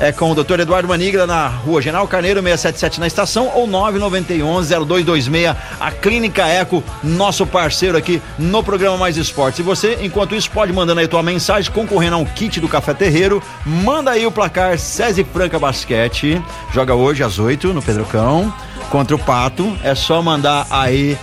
[0.00, 0.60] É com o Dr.
[0.60, 7.44] Eduardo Manigra na rua General Carneiro 677 na estação ou 991-0226, a Clínica Eco, nosso
[7.44, 9.58] parceiro aqui no programa Mais Esportes.
[9.58, 12.94] E você, enquanto isso, pode mandando aí tua mensagem, concorrendo a um kit do Café
[12.94, 13.42] Terreiro.
[13.66, 16.40] Manda aí o placar César Franca Basquete.
[16.72, 18.54] Joga hoje às 8 no Pedrocão
[18.90, 19.76] contra o Pato.
[19.82, 21.18] É só mandar aí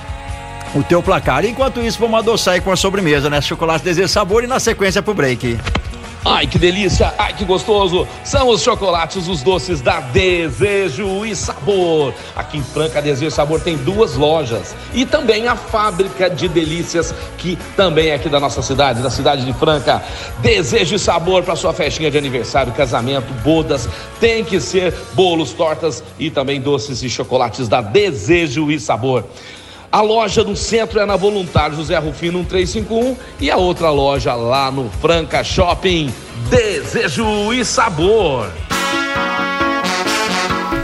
[0.76, 1.46] o teu placar.
[1.46, 3.42] Enquanto isso, vamos adoçar aí com a sobremesa, né?
[3.42, 5.58] Chocolate Desejo Sabor e na sequência pro break.
[6.28, 7.14] Ai, que delícia!
[7.20, 8.08] Ai, que gostoso!
[8.24, 12.16] São os chocolates, os doces da Desejo e Sabor.
[12.36, 17.14] Aqui em Franca, Desejo e Sabor tem duas lojas e também a fábrica de delícias,
[17.38, 20.04] que também é aqui da nossa cidade, da cidade de Franca.
[20.40, 23.88] Desejo e Sabor para sua festinha de aniversário, casamento, bodas.
[24.20, 29.24] Tem que ser bolos, tortas e também doces e chocolates da Desejo e Sabor.
[29.96, 34.70] A loja no centro é na Voluntário José Rufino 1351 e a outra loja lá
[34.70, 36.14] no Franca Shopping.
[36.50, 38.52] Desejo e sabor.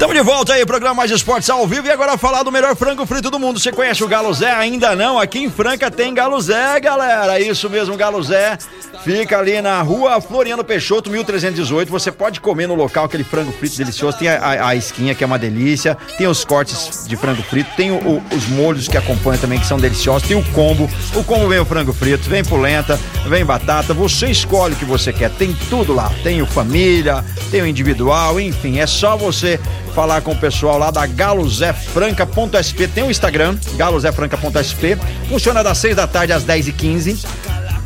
[0.01, 3.05] Estamos de volta aí, programa Mais Esportes ao vivo e agora falar do melhor frango
[3.05, 3.59] frito do mundo.
[3.59, 4.51] Você conhece o Galo Zé?
[4.51, 5.19] Ainda não?
[5.19, 7.39] Aqui em Franca tem Galo Zé, galera.
[7.39, 8.57] Isso mesmo, Galo Zé.
[9.03, 11.91] Fica ali na rua Floriano Peixoto, 1318.
[11.91, 14.17] Você pode comer no local aquele frango frito delicioso.
[14.17, 15.95] Tem a, a- a esquinha, que é uma delícia.
[16.17, 17.69] Tem os cortes de frango frito.
[17.75, 20.27] Tem o- o- os molhos que acompanham também, que são deliciosos.
[20.27, 20.89] Tem o combo.
[21.15, 23.93] O combo vem o frango frito, vem polenta, vem batata.
[23.93, 25.29] Você escolhe o que você quer.
[25.29, 26.11] Tem tudo lá.
[26.23, 28.79] Tem o família, tem o individual, enfim.
[28.79, 29.59] É só você
[29.91, 32.87] falar com o pessoal lá da galozefranca.sp.
[32.87, 34.97] Tem o Instagram, galozefranca.sp.
[35.29, 37.25] Funciona das 6 da tarde às 10h15.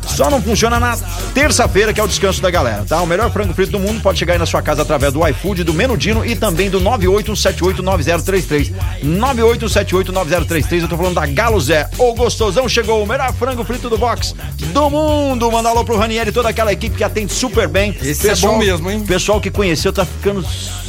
[0.06, 0.96] Só não funciona na
[1.34, 3.02] terça-feira, que é o descanso da galera, tá?
[3.02, 5.64] O melhor frango frito do mundo pode chegar aí na sua casa através do iFood,
[5.64, 8.72] do Menudino e também do 981789033.
[9.04, 10.82] 981789033.
[10.82, 11.88] Eu tô falando da Galo Zé.
[11.98, 14.34] O gostosão chegou, o melhor frango frito do box
[14.72, 15.50] do mundo.
[15.50, 17.94] Manda alô pro Ranieri e toda aquela equipe que atende super bem.
[18.00, 19.04] Esse é bom mesmo, hein?
[19.04, 20.42] Pessoal que conheceu tá ficando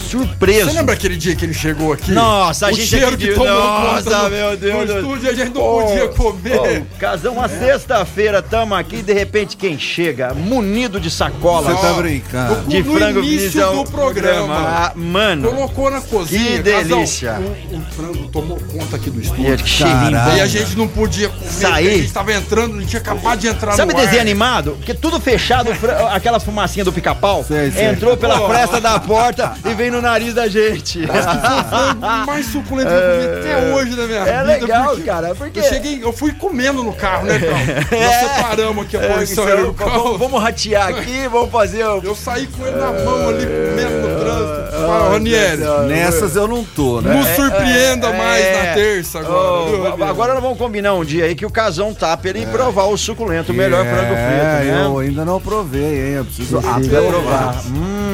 [0.07, 0.69] surpreso.
[0.71, 2.11] Você lembra aquele dia que ele chegou aqui?
[2.11, 5.33] Nossa, a o gente cheiro aqui que de- tomou Nossa, meu Deus do- estúdio, a
[5.33, 6.81] gente não Ô, podia comer.
[6.81, 11.71] ô, Casão, uma sexta-feira, tamo aqui, de repente quem chega, munido de sacola.
[11.73, 12.61] Você tá brincando.
[12.67, 14.55] De No frango início do programa.
[14.55, 15.49] Ah, mano.
[15.49, 16.57] Colocou na cozinha.
[16.57, 17.31] Que delícia.
[17.33, 19.55] Casal, o, o frango tomou conta aqui do estúdio.
[19.55, 20.37] E.
[20.37, 21.47] E a gente não podia comer.
[21.51, 21.87] Sair.
[21.87, 24.21] A gente tava entrando, gente tinha acabado de entrar Sabe no desenho ar.
[24.21, 24.71] animado?
[24.77, 25.69] Porque tudo fechado,
[26.11, 27.45] aquela fumacinha do pica-pau
[27.91, 28.47] entrou pela Pô.
[28.47, 31.05] fresta da porta e veio no nariz da gente.
[31.05, 31.15] Foi
[32.23, 34.43] o mais suculento que eu comi até hoje na minha É vida.
[34.43, 37.57] legal, porque cara, porque- Eu cheguei, eu fui comendo no carro, né, Carl?
[38.01, 40.17] Nós separamos aqui a É, porção vamos, carro.
[40.17, 42.01] vamos ratear aqui, vamos fazer o.
[42.03, 44.77] Eu saí com ele na mão ali, comendo no trânsito.
[44.87, 47.13] Fala, Ranieri, Nessas eu não tô, né?
[47.13, 48.53] nos surpreenda mais É.
[48.67, 49.71] na terça agora.
[49.89, 50.03] Ranieri?
[50.03, 52.97] agora nós vamos combinar um dia aí que o casão tapa ele e provar o
[52.97, 54.81] suculento, o melhor é, frango frito, né?
[54.85, 56.13] eu ainda não provei, hein?
[56.17, 57.07] Eu preciso aprovar.
[57.09, 57.55] provar.
[57.67, 58.06] Hum,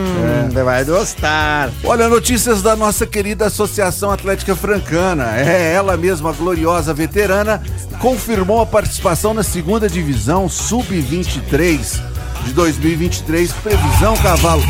[0.64, 1.72] vai gostar.
[1.84, 5.38] Olha, notícias da nossa querida Associação Atlética Francana.
[5.38, 7.62] É, ela mesma, a gloriosa veterana,
[8.00, 12.02] confirmou a participação na segunda divisão Sub-23
[12.46, 13.52] de 2023.
[13.54, 14.64] Previsão, cavalo,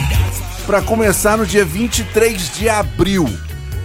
[0.65, 3.27] para começar no dia 23 de abril.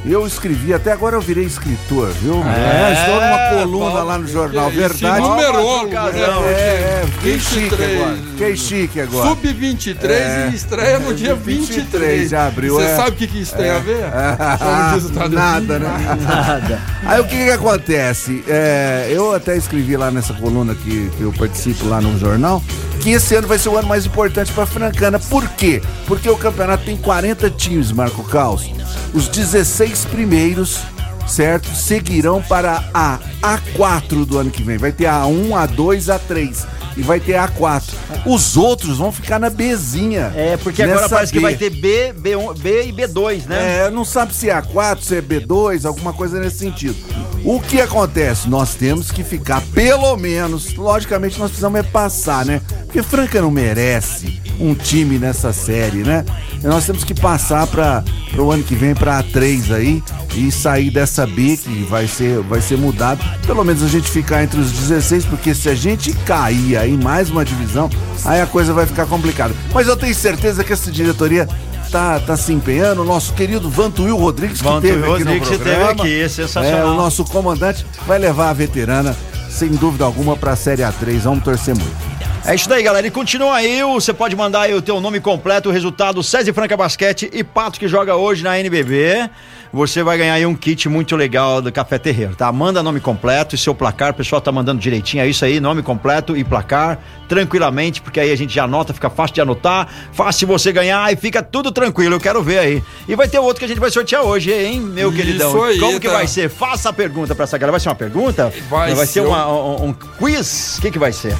[0.08, 2.42] Eu escrevi, até agora eu virei escritor, viu?
[2.42, 5.20] É, estou numa coluna lá no jornal Verdade.
[5.20, 7.02] numerólogo, É, né?
[7.02, 8.00] é, fiquei chique 23.
[8.00, 8.16] agora.
[8.16, 9.28] Fiquei chique agora.
[9.28, 10.48] Sub-23 É.
[10.50, 11.76] e estreia no dia 23.
[11.84, 12.96] 23 de abril, Você é.
[12.96, 14.04] sabe o que, que isso tem a ver?
[14.04, 14.56] Ah,
[14.98, 15.28] traduzido.
[15.28, 16.18] nada, né?
[16.26, 16.80] Nada.
[17.04, 18.42] Aí o que que acontece?
[18.48, 22.62] É, eu até escrevi lá nessa coluna que, que eu participo lá no jornal
[23.00, 25.20] que esse ano vai ser o ano mais importante para Francana.
[25.20, 25.80] Por quê?
[26.06, 28.68] Porque o campeonato tem 40 times, Marco Caos.
[29.14, 30.80] Os 16 primeiros,
[31.26, 31.68] certo?
[31.74, 34.78] Seguirão para a A4 do ano que vem.
[34.78, 37.84] Vai ter a A1, A2, A3 e vai ter a A4.
[38.26, 40.32] Os outros vão ficar na Bzinha.
[40.34, 41.42] É, porque agora parece que B.
[41.42, 43.86] vai ter B, B1, B e B2, né?
[43.86, 46.96] É, não sabe se é A4, se é B2, alguma coisa nesse sentido.
[47.44, 48.48] O que acontece?
[48.48, 52.60] Nós temos que ficar, pelo menos, logicamente nós precisamos é passar, né?
[52.84, 56.24] Porque Franca não merece um time nessa série, né?
[56.62, 58.04] Nós temos que passar para
[58.36, 60.02] o ano que vem para A3 aí
[60.34, 63.24] e sair dessa B que vai ser, vai ser mudado.
[63.46, 66.98] Pelo menos a gente ficar entre os 16, porque se a gente cair aí em
[66.98, 67.88] mais uma divisão,
[68.24, 69.54] aí a coisa vai ficar complicada.
[69.72, 71.48] Mas eu tenho certeza que essa diretoria
[71.90, 73.02] tá, tá se empenhando.
[73.02, 75.64] O nosso querido Vantuil Rodrigues, que teve aqui no programa.
[75.64, 76.80] teve aqui, sensacional.
[76.80, 79.16] É, o nosso comandante vai levar a veterana,
[79.50, 81.18] sem dúvida alguma, pra Série A3.
[81.20, 82.17] Vamos torcer muito.
[82.50, 83.06] É isso daí, galera.
[83.06, 86.76] E continua aí, você pode mandar aí o teu nome completo, o resultado César Franca
[86.78, 89.28] Basquete e Pato que joga hoje na NBB.
[89.70, 92.50] Você vai ganhar aí um kit muito legal do Café Terreiro, tá?
[92.50, 95.82] Manda nome completo e seu placar, o pessoal tá mandando direitinho, é isso aí, nome
[95.82, 100.48] completo e placar, tranquilamente, porque aí a gente já anota, fica fácil de anotar, fácil
[100.48, 102.82] você ganhar e fica tudo tranquilo, eu quero ver aí.
[103.06, 105.62] E vai ter outro que a gente vai sortear hoje, hein, meu Isso queridão?
[105.64, 106.14] aí, Como que tá.
[106.14, 106.48] vai ser?
[106.48, 108.50] Faça a pergunta pra essa galera, vai ser uma pergunta?
[108.70, 110.78] Vai ser, ser uma- um, um quiz?
[110.78, 111.36] O que que vai ser?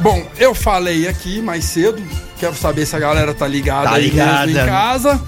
[0.00, 2.00] Bom, eu falei aqui mais cedo,
[2.38, 4.46] quero saber se a galera tá ligada Tá aí ligada.
[4.46, 5.20] mesmo em casa.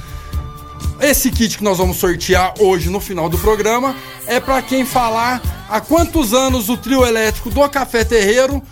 [1.00, 5.40] Esse kit que nós vamos sortear hoje no final do programa é pra quem falar
[5.68, 8.62] há quantos anos o trio elétrico do Café Terreiro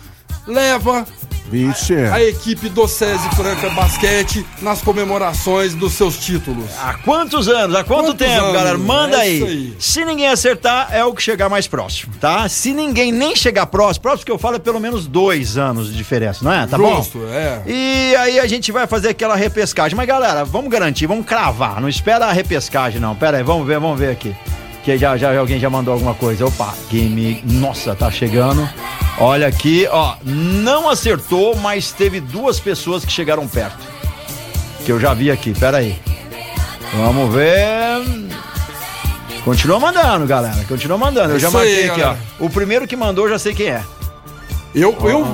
[0.47, 1.05] leva
[1.49, 1.95] Vixe.
[1.95, 6.65] a equipe do SESI Franca Basquete nas comemorações dos seus títulos.
[6.81, 7.75] Há quantos anos?
[7.75, 8.53] Há quanto Quantos tempo, anos?
[8.53, 8.77] galera?
[8.77, 9.43] Manda É aí.
[9.43, 9.75] aí.
[9.79, 12.47] Se ninguém acertar, é o que chegar mais próximo, tá?
[12.47, 15.97] Se ninguém nem chegar próximo, próximo que eu falo é pelo menos dois anos de
[15.97, 16.67] diferença, não é?
[16.67, 17.27] Tá Justo, bom?
[17.29, 17.61] é.
[17.65, 19.95] E aí a gente vai fazer aquela repescagem.
[19.95, 21.81] Mas, galera, vamos garantir, vamos cravar.
[21.81, 23.15] Não espera a repescagem, não.
[23.15, 24.35] Pera aí, vamos ver, vamos ver aqui.
[24.83, 26.45] Que já, já alguém já mandou alguma coisa.
[26.45, 27.41] Opa, game.
[27.45, 28.67] Nossa, tá chegando.
[29.19, 30.15] Olha aqui, ó.
[30.23, 33.77] Não acertou, mas teve duas pessoas que chegaram perto.
[34.85, 35.99] Que eu já vi aqui, pera aí.
[36.95, 38.29] Vamos ver.
[39.43, 40.63] Continua mandando, galera.
[40.67, 41.33] Continua mandando.
[41.33, 42.19] Eu já Isso aí, marquei aqui, galera.
[42.39, 42.45] ó.
[42.45, 43.83] O primeiro que mandou, eu já sei quem é.
[44.73, 45.25] Eu, eu,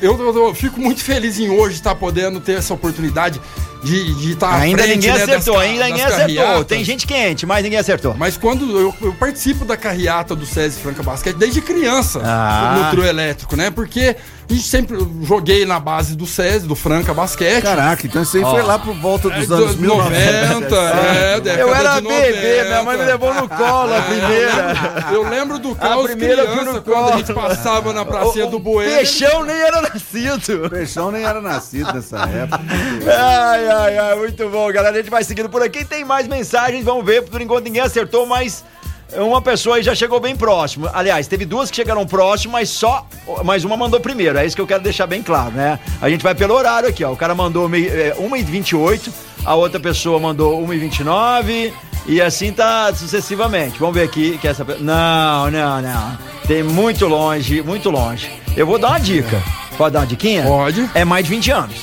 [0.00, 3.40] eu, eu- eu fico muito feliz em hoje estar podendo ter essa oportunidade
[3.82, 6.64] de de estar à ainda frente, ninguém né, acertou, das ainda das ninguém acertou.
[6.64, 8.14] Tem gente quente, mas ninguém acertou.
[8.16, 12.76] Mas quando eu, eu participo da carreata do SESI Franca Basquete desde criança Ah.
[12.84, 13.70] no trio elétrico, né?
[13.70, 14.16] Porque
[14.48, 17.62] a gente sempre joguei na base do SESI, do Franca Basquete.
[17.62, 18.50] Caraca, então isso aí Ó.
[18.50, 20.60] foi lá por volta dos É, anos do- 1990.
[20.60, 22.64] 90, é, década Eu era de bebê, 90.
[22.64, 25.10] minha mãe me levou no colo a primeira.
[25.14, 27.12] Eu lembro do caos primeira criança, no quando colo.
[27.14, 28.92] a gente passava na pracinha O- do o Bueiro.
[28.96, 30.68] Peixão nem era nascido.
[30.68, 32.60] Peixão nem era nascido nessa época.
[33.06, 34.94] Ai, ai, ai, muito bom, galera.
[34.94, 35.84] A gente vai seguindo por aqui.
[35.84, 37.22] Tem mais mensagens, vamos ver.
[37.22, 38.64] Por enquanto ninguém acertou, mas
[39.16, 40.88] uma pessoa aí já chegou bem próximo.
[40.92, 43.06] Aliás, teve duas que chegaram próximo, mas só.
[43.44, 44.38] Mas uma mandou primeiro.
[44.38, 45.78] É isso que eu quero deixar bem claro, né?
[46.00, 47.12] A gente vai pelo horário aqui, ó.
[47.12, 49.10] O cara mandou mei- é, 1h28,
[49.44, 51.72] a outra pessoa mandou 1h29.
[52.06, 53.78] E assim tá sucessivamente.
[53.78, 54.64] Vamos ver aqui que essa.
[54.64, 56.18] Não, não, não.
[56.46, 58.30] Tem muito longe, muito longe.
[58.56, 59.40] Eu vou dar uma dica.
[59.76, 60.42] Pode dar uma diquinha?
[60.44, 60.90] Pode.
[60.94, 61.76] É mais de 20 anos.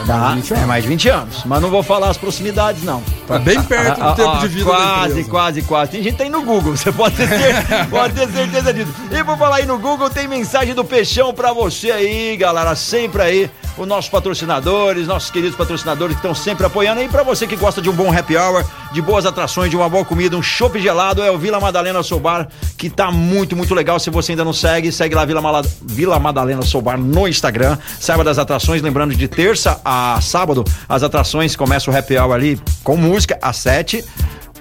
[0.00, 0.50] 20 anos.
[0.52, 1.42] É mais de 20 anos.
[1.44, 3.02] Mas não vou falar as proximidades, não.
[3.26, 5.90] Tá bem perto do Ah, tempo ah, de vida da Quase, quase, quase.
[5.92, 8.92] Tem gente aí no Google, você pode ter, pode ter certeza disso.
[9.10, 12.74] E por falar aí no Google, tem mensagem do Peixão pra você aí, galera.
[12.74, 17.02] Sempre aí, os nossos patrocinadores, nossos queridos patrocinadores que estão sempre apoiando.
[17.02, 19.88] E pra você que gosta de um bom happy hour, de boas atrações, de uma
[19.88, 23.98] boa comida, um chopp gelado, é o Vila Madalena Soubar, que tá muito, muito legal.
[23.98, 27.78] Se você ainda não segue, segue lá Vila, Mala- Vila Madalena Soubar no Instagram.
[27.98, 32.60] Saiba das atrações, lembrando de terça a sábado, as atrações começam o happy hour ali
[32.84, 34.04] com música às sete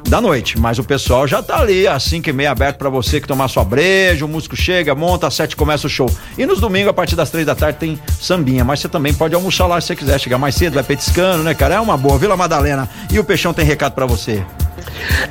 [0.08, 3.22] da noite, mas o pessoal já tá ali às 5 e meia aberto pra você
[3.22, 6.10] que tomar sua breja, o músico chega, monta, às 7 começa o show.
[6.38, 9.36] E nos domingos, a partir das três da tarde, tem sambinha, mas você também pode
[9.36, 11.76] almoçar lá se você quiser chegar mais cedo, vai petiscando, né, cara?
[11.76, 12.18] É uma boa.
[12.18, 12.90] Vila Madalena.
[13.12, 14.44] E o Peixão tem recado pra você.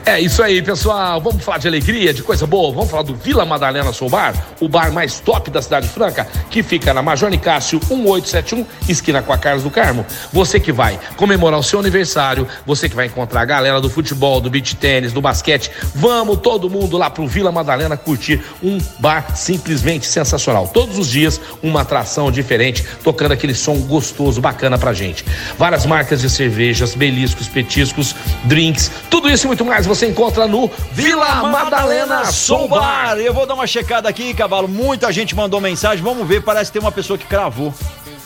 [0.05, 1.21] É isso aí, pessoal.
[1.21, 2.73] Vamos falar de alegria, de coisa boa.
[2.73, 6.63] Vamos falar do Vila Madalena Soul Bar, o bar mais top da Cidade Franca, que
[6.63, 10.05] fica na Major Nicásio 1871, esquina com a Carlos do Carmo.
[10.33, 14.41] Você que vai comemorar o seu aniversário, você que vai encontrar a galera do futebol,
[14.41, 19.37] do beach tênis, do basquete, vamos todo mundo lá pro Vila Madalena curtir um bar
[19.37, 20.69] simplesmente sensacional.
[20.69, 25.25] Todos os dias uma atração diferente, tocando aquele som gostoso, bacana pra gente.
[25.59, 30.47] Várias marcas de cervejas, beliscos, petiscos, drinks, tudo isso isso e muito mais você encontra
[30.47, 33.17] no Vila Madalena Sombar.
[33.17, 34.69] Eu vou dar uma checada aqui, cavalo.
[34.69, 36.05] Muita gente mandou mensagem.
[36.05, 37.73] Vamos ver, parece que tem uma pessoa que cravou.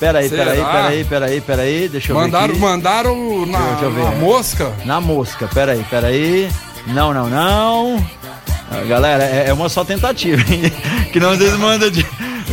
[0.00, 2.60] Pera aí, pera aí, pera aí, pera aí, pera aí, deixa eu mandaram, ver.
[2.60, 4.02] Mandaram na, deixa eu ver.
[4.02, 4.72] na mosca.
[4.84, 6.50] Na mosca, pera aí, pera aí.
[6.88, 8.04] Não, não, não.
[8.72, 10.62] Ah, galera, é, é uma só tentativa, hein?
[11.12, 12.04] Que não vezes manda de...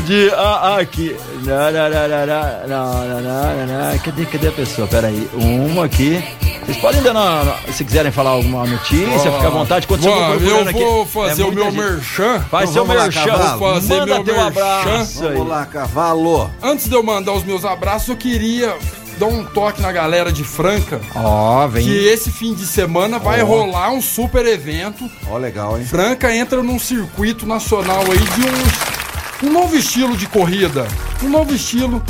[0.06, 1.16] De ah, ah aqui.
[1.44, 4.00] Não, não, não, não, não, não, não, não.
[4.00, 4.88] Cadê, cadê a pessoa?
[4.88, 5.28] Pera aí.
[5.34, 6.24] Uma aqui.
[6.72, 9.86] Vocês podem na- na- se quiserem falar alguma notícia, Ó, fica à vontade.
[9.88, 11.12] Quando vou procurando eu vou aqui.
[11.12, 11.78] fazer É o meu gente.
[11.78, 12.40] merchan.
[12.50, 13.26] Faz Então seu lá, merchan.
[13.26, 13.60] cavalo.
[13.60, 14.48] Vou fazer Manda meu teu merchan.
[14.62, 15.22] abraço.
[15.24, 16.52] Vamos lá, cavalo.
[16.64, 18.74] Antes de eu mandar os meus abraços, eu queria
[19.20, 21.02] dar um toque na galera de Franca.
[21.14, 21.84] Ó, vem.
[21.84, 25.10] Que esse fim de semana vai rolar um super evento.
[25.30, 25.86] Ó, legal, hein?
[25.86, 30.88] Franca entra num circuito nacional aí de um, um novo estilo de corrida.
[31.22, 32.02] Um novo estilo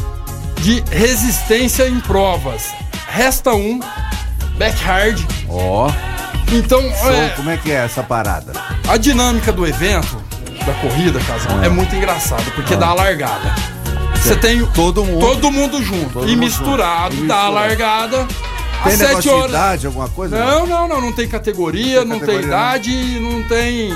[0.62, 2.66] de resistência em provas.
[3.08, 3.80] Resta um,
[4.62, 5.26] backhard.
[5.50, 5.90] Ó,
[6.52, 7.12] Então, show.
[7.12, 8.52] é, como é que é essa parada?
[8.88, 10.22] a dinâmica do evento,
[10.66, 13.56] da corrida, casal, é, muito engraçada, porque dá a largada.
[14.16, 15.20] Você tem Todo mundo.
[15.20, 17.26] todo mundo junto Todo e mundo misturado, junto.
[17.26, 17.54] E dá a misturado.
[17.54, 18.28] largada.
[18.84, 19.50] Tem às sete de horas.
[19.50, 20.38] idade, alguma coisa?
[20.38, 22.58] Não, não, não, não tem categoria, Tem não categoria, tem não.
[22.58, 23.90] idade, não tem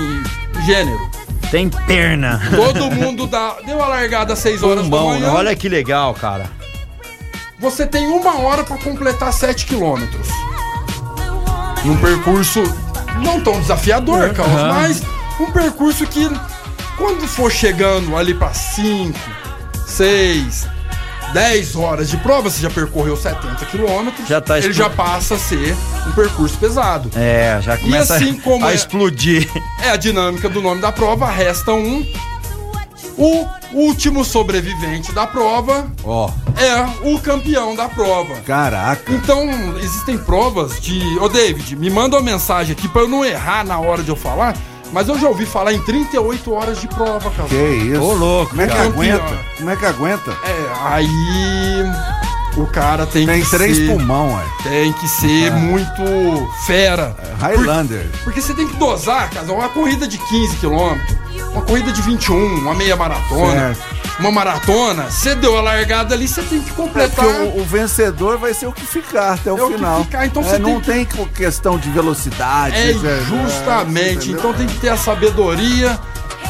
[0.64, 1.10] gênero.
[1.50, 2.40] Tem perna.
[2.56, 5.30] Todo mundo dá, deu a largada às 6 horas da Bom, manhã.
[5.32, 6.46] olha que legal, cara.
[7.60, 10.26] Você tem uma hora pra completar 7 quilômetros.
[11.86, 12.62] Num percurso
[13.22, 15.02] não tão desafiador, Carlos, mas
[15.40, 16.28] um percurso que
[16.96, 19.18] quando for chegando ali pra 5,
[19.86, 20.66] 6,
[21.32, 25.38] 10 horas de prova, você já percorreu 70 quilômetros, Já tá ele já passa a
[25.38, 27.10] ser um percurso pesado.
[27.14, 29.48] É, já começa assim como a é- explodir.
[29.82, 32.04] É a dinâmica do nome da prova, resta um.
[33.18, 33.46] O
[33.78, 38.34] último sobrevivente da prova Ó, é o campeão da prova.
[38.46, 39.12] caraca.
[39.12, 39.46] Então,
[39.78, 41.00] existem provas de.
[41.18, 44.16] Ô, David, me manda uma mensagem aqui pra eu não errar na hora de eu
[44.16, 44.56] falar.
[44.92, 47.48] Mas eu já ouvi falar em 38 horas de prova, cara.
[47.48, 48.00] Que isso?
[48.00, 48.86] Ô, louco, Como é que cara.
[48.86, 49.38] aguenta?
[49.58, 50.30] Como é que aguenta?
[50.30, 51.84] É, aí.
[52.56, 53.86] O cara tem, Tem que três ser.
[53.90, 54.44] pulmão, ué.
[54.62, 57.14] Tem que ser muito fera.
[57.38, 58.08] Highlander.
[58.24, 61.16] Porque você tem que dosar, cara, uma corrida de 15 quilômetros,
[61.56, 64.20] uma corrida de 21, uma meia maratona, Certo.
[64.20, 67.24] uma maratona, você deu a largada ali, você tem que É completar.
[67.24, 70.04] porque o, o vencedor vai ser o que ficar até o É o que final.
[70.04, 72.76] ficar, então É, você não tem tem questão de velocidade.
[72.76, 74.28] É é, justamente.
[74.30, 74.38] entendeu?
[74.38, 75.98] Então tem que ter a sabedoria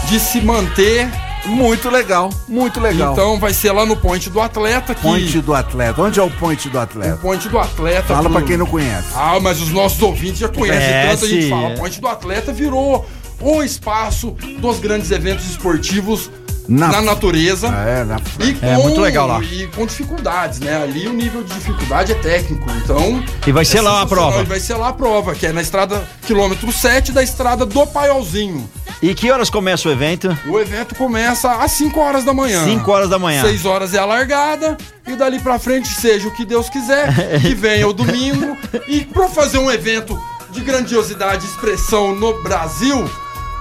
[0.09, 1.09] de se manter.
[1.45, 3.13] Muito legal, muito legal.
[3.13, 6.03] Então vai ser lá no Point do Atleta que Point do atleta.
[6.03, 7.17] Onde é o point do o atleta?
[7.19, 8.03] Point do Atleta.
[8.09, 9.07] Fala pro- pra quem não conhece.
[9.15, 11.51] Ah, mas os nossos ouvintes já conhecem tanto a gente Conhece.
[11.51, 11.75] fala.
[11.77, 13.07] Point do Atleta virou
[13.41, 16.31] o espaço dos grandes eventos esportivos
[16.69, 17.69] Na- na, natureza.
[17.69, 18.21] É, na...
[18.41, 19.41] E com, É, muito legal lá.
[19.43, 20.83] E com dificuldades, né?
[20.83, 22.69] Ali o nível de dificuldade é técnico.
[22.83, 23.23] Então.
[23.47, 24.41] E vai ser é lá a prova.
[24.43, 27.87] E vai ser lá a prova, que é na estrada quilômetro 7 da estrada do
[27.87, 28.69] Paiolzinho.
[29.03, 30.37] E que horas começa o evento?
[30.49, 32.65] O evento começa às 5 horas da manhã.
[32.65, 33.43] 5 horas da manhã.
[33.43, 37.55] 6 horas é a largada e dali pra frente seja o que Deus quiser, que
[37.55, 38.57] venha o domingo.
[38.89, 40.19] E pra fazer um evento
[40.51, 43.09] de grandiosidade e expressão no Brasil,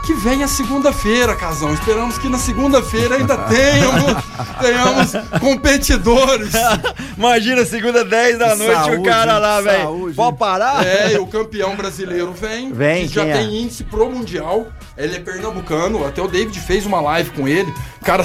[0.06, 1.74] que venha segunda-feira, Casão.
[1.74, 4.14] Esperamos que na segunda-feira ainda tenhamos,
[4.62, 6.54] tenhamos competidores.
[7.18, 10.14] Imagina, segunda 10 da noite, o Saúde, cara lá, velho.
[10.16, 10.86] Pode parar?
[10.86, 12.72] É, e o campeão brasileiro vem.
[12.72, 13.38] Vem, que já quem é?
[13.38, 14.68] tem índice pro Mundial.
[14.96, 16.06] Ele é pernambucano.
[16.06, 17.74] Até o David fez uma live com ele.
[18.04, 18.24] Cara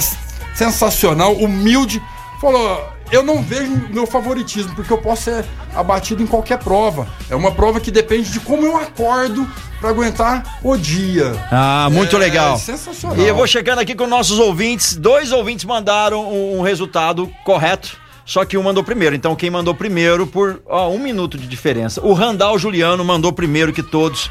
[0.53, 2.01] sensacional, humilde.
[2.41, 7.07] Falou: Eu não vejo meu favoritismo, porque eu posso ser abatido em qualquer prova.
[7.29, 9.47] É uma prova que depende de como eu acordo
[9.79, 11.33] pra aguentar o dia.
[11.51, 12.57] Ah, muito É legal.
[12.57, 13.17] sensacional.
[13.17, 14.95] E eu vou chegando aqui com nossos ouvintes.
[14.95, 17.95] Dois ouvintes mandaram um, resultado correto.
[18.25, 19.15] Só que um mandou primeiro.
[19.15, 22.01] Então, quem mandou primeiro, por ó, um minuto de diferença.
[22.01, 24.29] O Randall Juliano mandou primeiro que todos.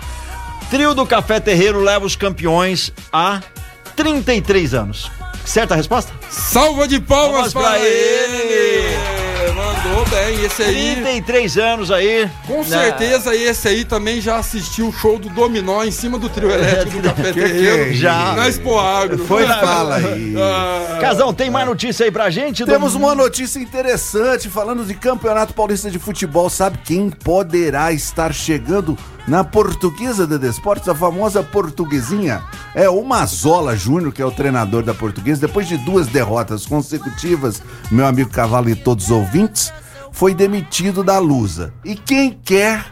[0.71, 3.41] Trio do Café Terreiro leva os campeões há
[3.97, 5.11] 33 anos.
[5.51, 6.13] Certa a resposta?
[6.31, 8.70] Salva de palmas para ele.
[10.11, 10.45] Bem.
[10.45, 10.95] Esse aí.
[10.97, 12.29] 33 anos aí.
[12.47, 16.29] Com Na- certeza esse aí também já assistiu o show do Dominó em cima do
[16.29, 17.95] trio elétrico do Café é Terreiro.
[17.95, 18.35] Já.
[18.35, 19.25] Na Expo Agro.
[19.27, 19.61] Foi lá.
[19.61, 20.35] Fala aí.
[20.39, 22.65] Ah, Casão, tem mais notícia aí pra gente?
[22.65, 26.51] Temos Do- uma notícia interessante falando de Campeonato Paulista de Futebol.
[26.51, 28.97] Sabe quem poderá estar chegando
[29.29, 32.43] na Portuguesa de Desportos, a famosa portuguesinha?
[32.75, 35.41] É o Mazola Júnior, que é o treinador da Portuguesa.
[35.47, 39.73] Depois de duas derrotas consecutivas, meu amigo Cavalo e todos os ouvintes,
[40.13, 41.73] foi demitido da Lusa.
[41.85, 42.87] E quem quer,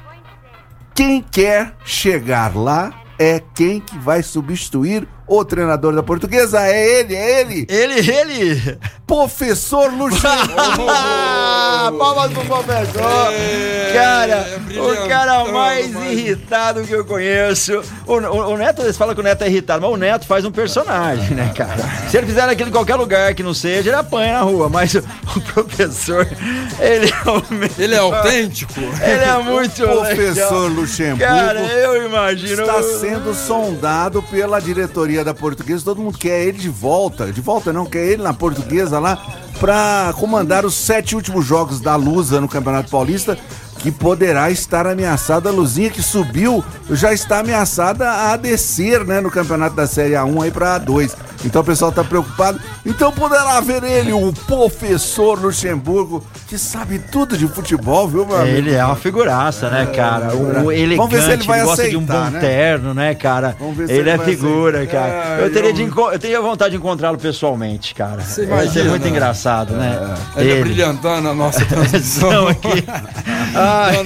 [0.94, 6.60] quem quer chegar lá é quem que vai substituir o treinador da Portuguesa.
[6.66, 7.66] É ele, é ele.
[7.68, 8.78] Ele, ele.
[9.06, 10.86] Professor Luxemburgo.
[10.90, 13.32] Ah, palmas pro professor.
[13.92, 17.80] cara, é o cara mais mas- irritado que eu conheço.
[18.06, 20.44] O, o- o Neto, eles falam que o Neto é irritado, mas o Neto faz
[20.44, 21.82] um personagem, né, cara?
[22.10, 24.68] Se ele fizer aquilo em qualquer lugar que não seja, ele apanha na rua.
[24.68, 24.98] Mas o,
[25.36, 26.26] o professor,
[26.78, 27.42] ele é o
[27.82, 28.74] Ele é autêntico?
[28.78, 30.04] Ele é muito O legal.
[30.04, 32.60] professor Luxemburgo Cara, eu imagino.
[32.62, 35.84] está sendo sondado pela diretoria da Portuguesa.
[35.84, 37.32] Todo mundo quer ele de volta.
[37.32, 39.22] De volta não, quer ele na Portuguesa lá
[39.60, 43.38] para comandar os sete últimos jogos da Lusa no Campeonato Paulista.
[43.78, 45.48] Que poderá estar ameaçada.
[45.48, 49.20] A Luzinha que subiu já está ameaçada a descer, né?
[49.20, 51.14] No campeonato da Série A1 aí pra A2.
[51.44, 52.58] Então o pessoal tá preocupado.
[52.84, 58.56] Então poderá ver ele, o professor Luxemburgo, que sabe tudo de futebol, viu, meu amigo?
[58.56, 60.34] Ele é uma figuraça, né, cara?
[60.34, 62.40] O, o elegante, Vamos ver se ele vai gosta de um aceitar, bom né?
[62.40, 63.56] terno, né, cara?
[63.60, 65.00] Vamos ver se ele ele é figura, aceitar.
[65.00, 65.22] cara.
[65.36, 68.22] Ah, eu, teria eu- de enco- eu teria vontade de encontrá-lo pessoalmente, cara.
[68.22, 69.96] Você Vai ser muito engraçado, né?
[70.36, 72.30] Ele é brilhantando a nossa transmissão.
[72.32, 72.84] São aqui.
[73.68, 73.96] Ai,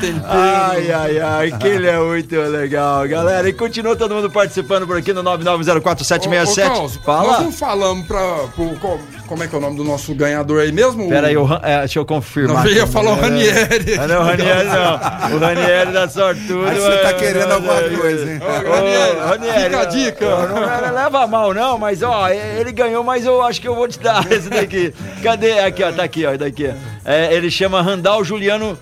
[0.00, 0.22] tempero.
[0.26, 3.48] ai, ai, ai, que ele é muito legal, galera.
[3.48, 6.54] E continua todo mundo participando por aqui no Ô, ô, 99047767.
[6.56, 7.40] Carlos, Nós Fala.
[7.40, 8.20] não falamos pra.
[8.54, 11.08] pro- como é que é o nome do nosso ganhador aí mesmo?
[11.08, 12.64] Pera aí, o é, deixa eu confirmar.
[12.64, 13.98] Não, eu ia falar o Ranieri.
[13.98, 15.36] Ah, não, o Ranieri não.
[15.36, 16.66] O Ranieri da sortudo.
[16.66, 18.40] Aí você tá é- querendo alguma coisa, hein?
[18.42, 20.26] Ô, Ranieri, Ô, Ranieri, fica a dica.
[20.26, 20.46] ó,
[20.86, 23.98] não leva mal, não, mas ó, ele ganhou, mas eu acho que eu vou te
[23.98, 24.92] dar esse daqui.
[25.22, 25.58] Cadê?
[25.60, 26.70] Aqui, ó, tá aqui, ó, daqui.
[27.04, 28.78] É, ele chama Randall Juliano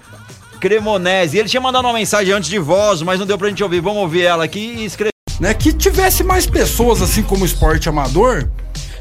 [0.62, 1.36] Cremonese.
[1.36, 3.80] E ele tinha mandado uma mensagem antes de voz, mas não deu pra gente ouvir.
[3.80, 5.10] Vamos ouvir ela aqui e escrever
[5.40, 8.48] Né, que tivesse mais pessoas assim como o esporte amador.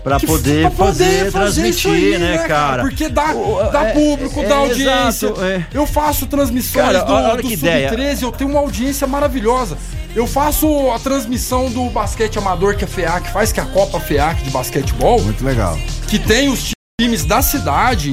[0.03, 2.81] pra que- poder, pra poder fazer, transmitir, aí, né, cara?
[2.81, 5.27] Porque dá, O- dá é- público, é- dá é, audiência.
[5.27, 5.67] exato, é.
[5.71, 7.89] Eu faço transmissões Cara, do, olha do que ideia.
[7.89, 9.77] Sub-13, eu tenho uma audiência maravilhosa.
[10.15, 13.99] Eu faço a transmissão do basquete amador que a FEAC faz, que é a Copa
[13.99, 15.77] FEAC de basquetebol, Muito legal.
[16.07, 18.09] que tem os times da cidade.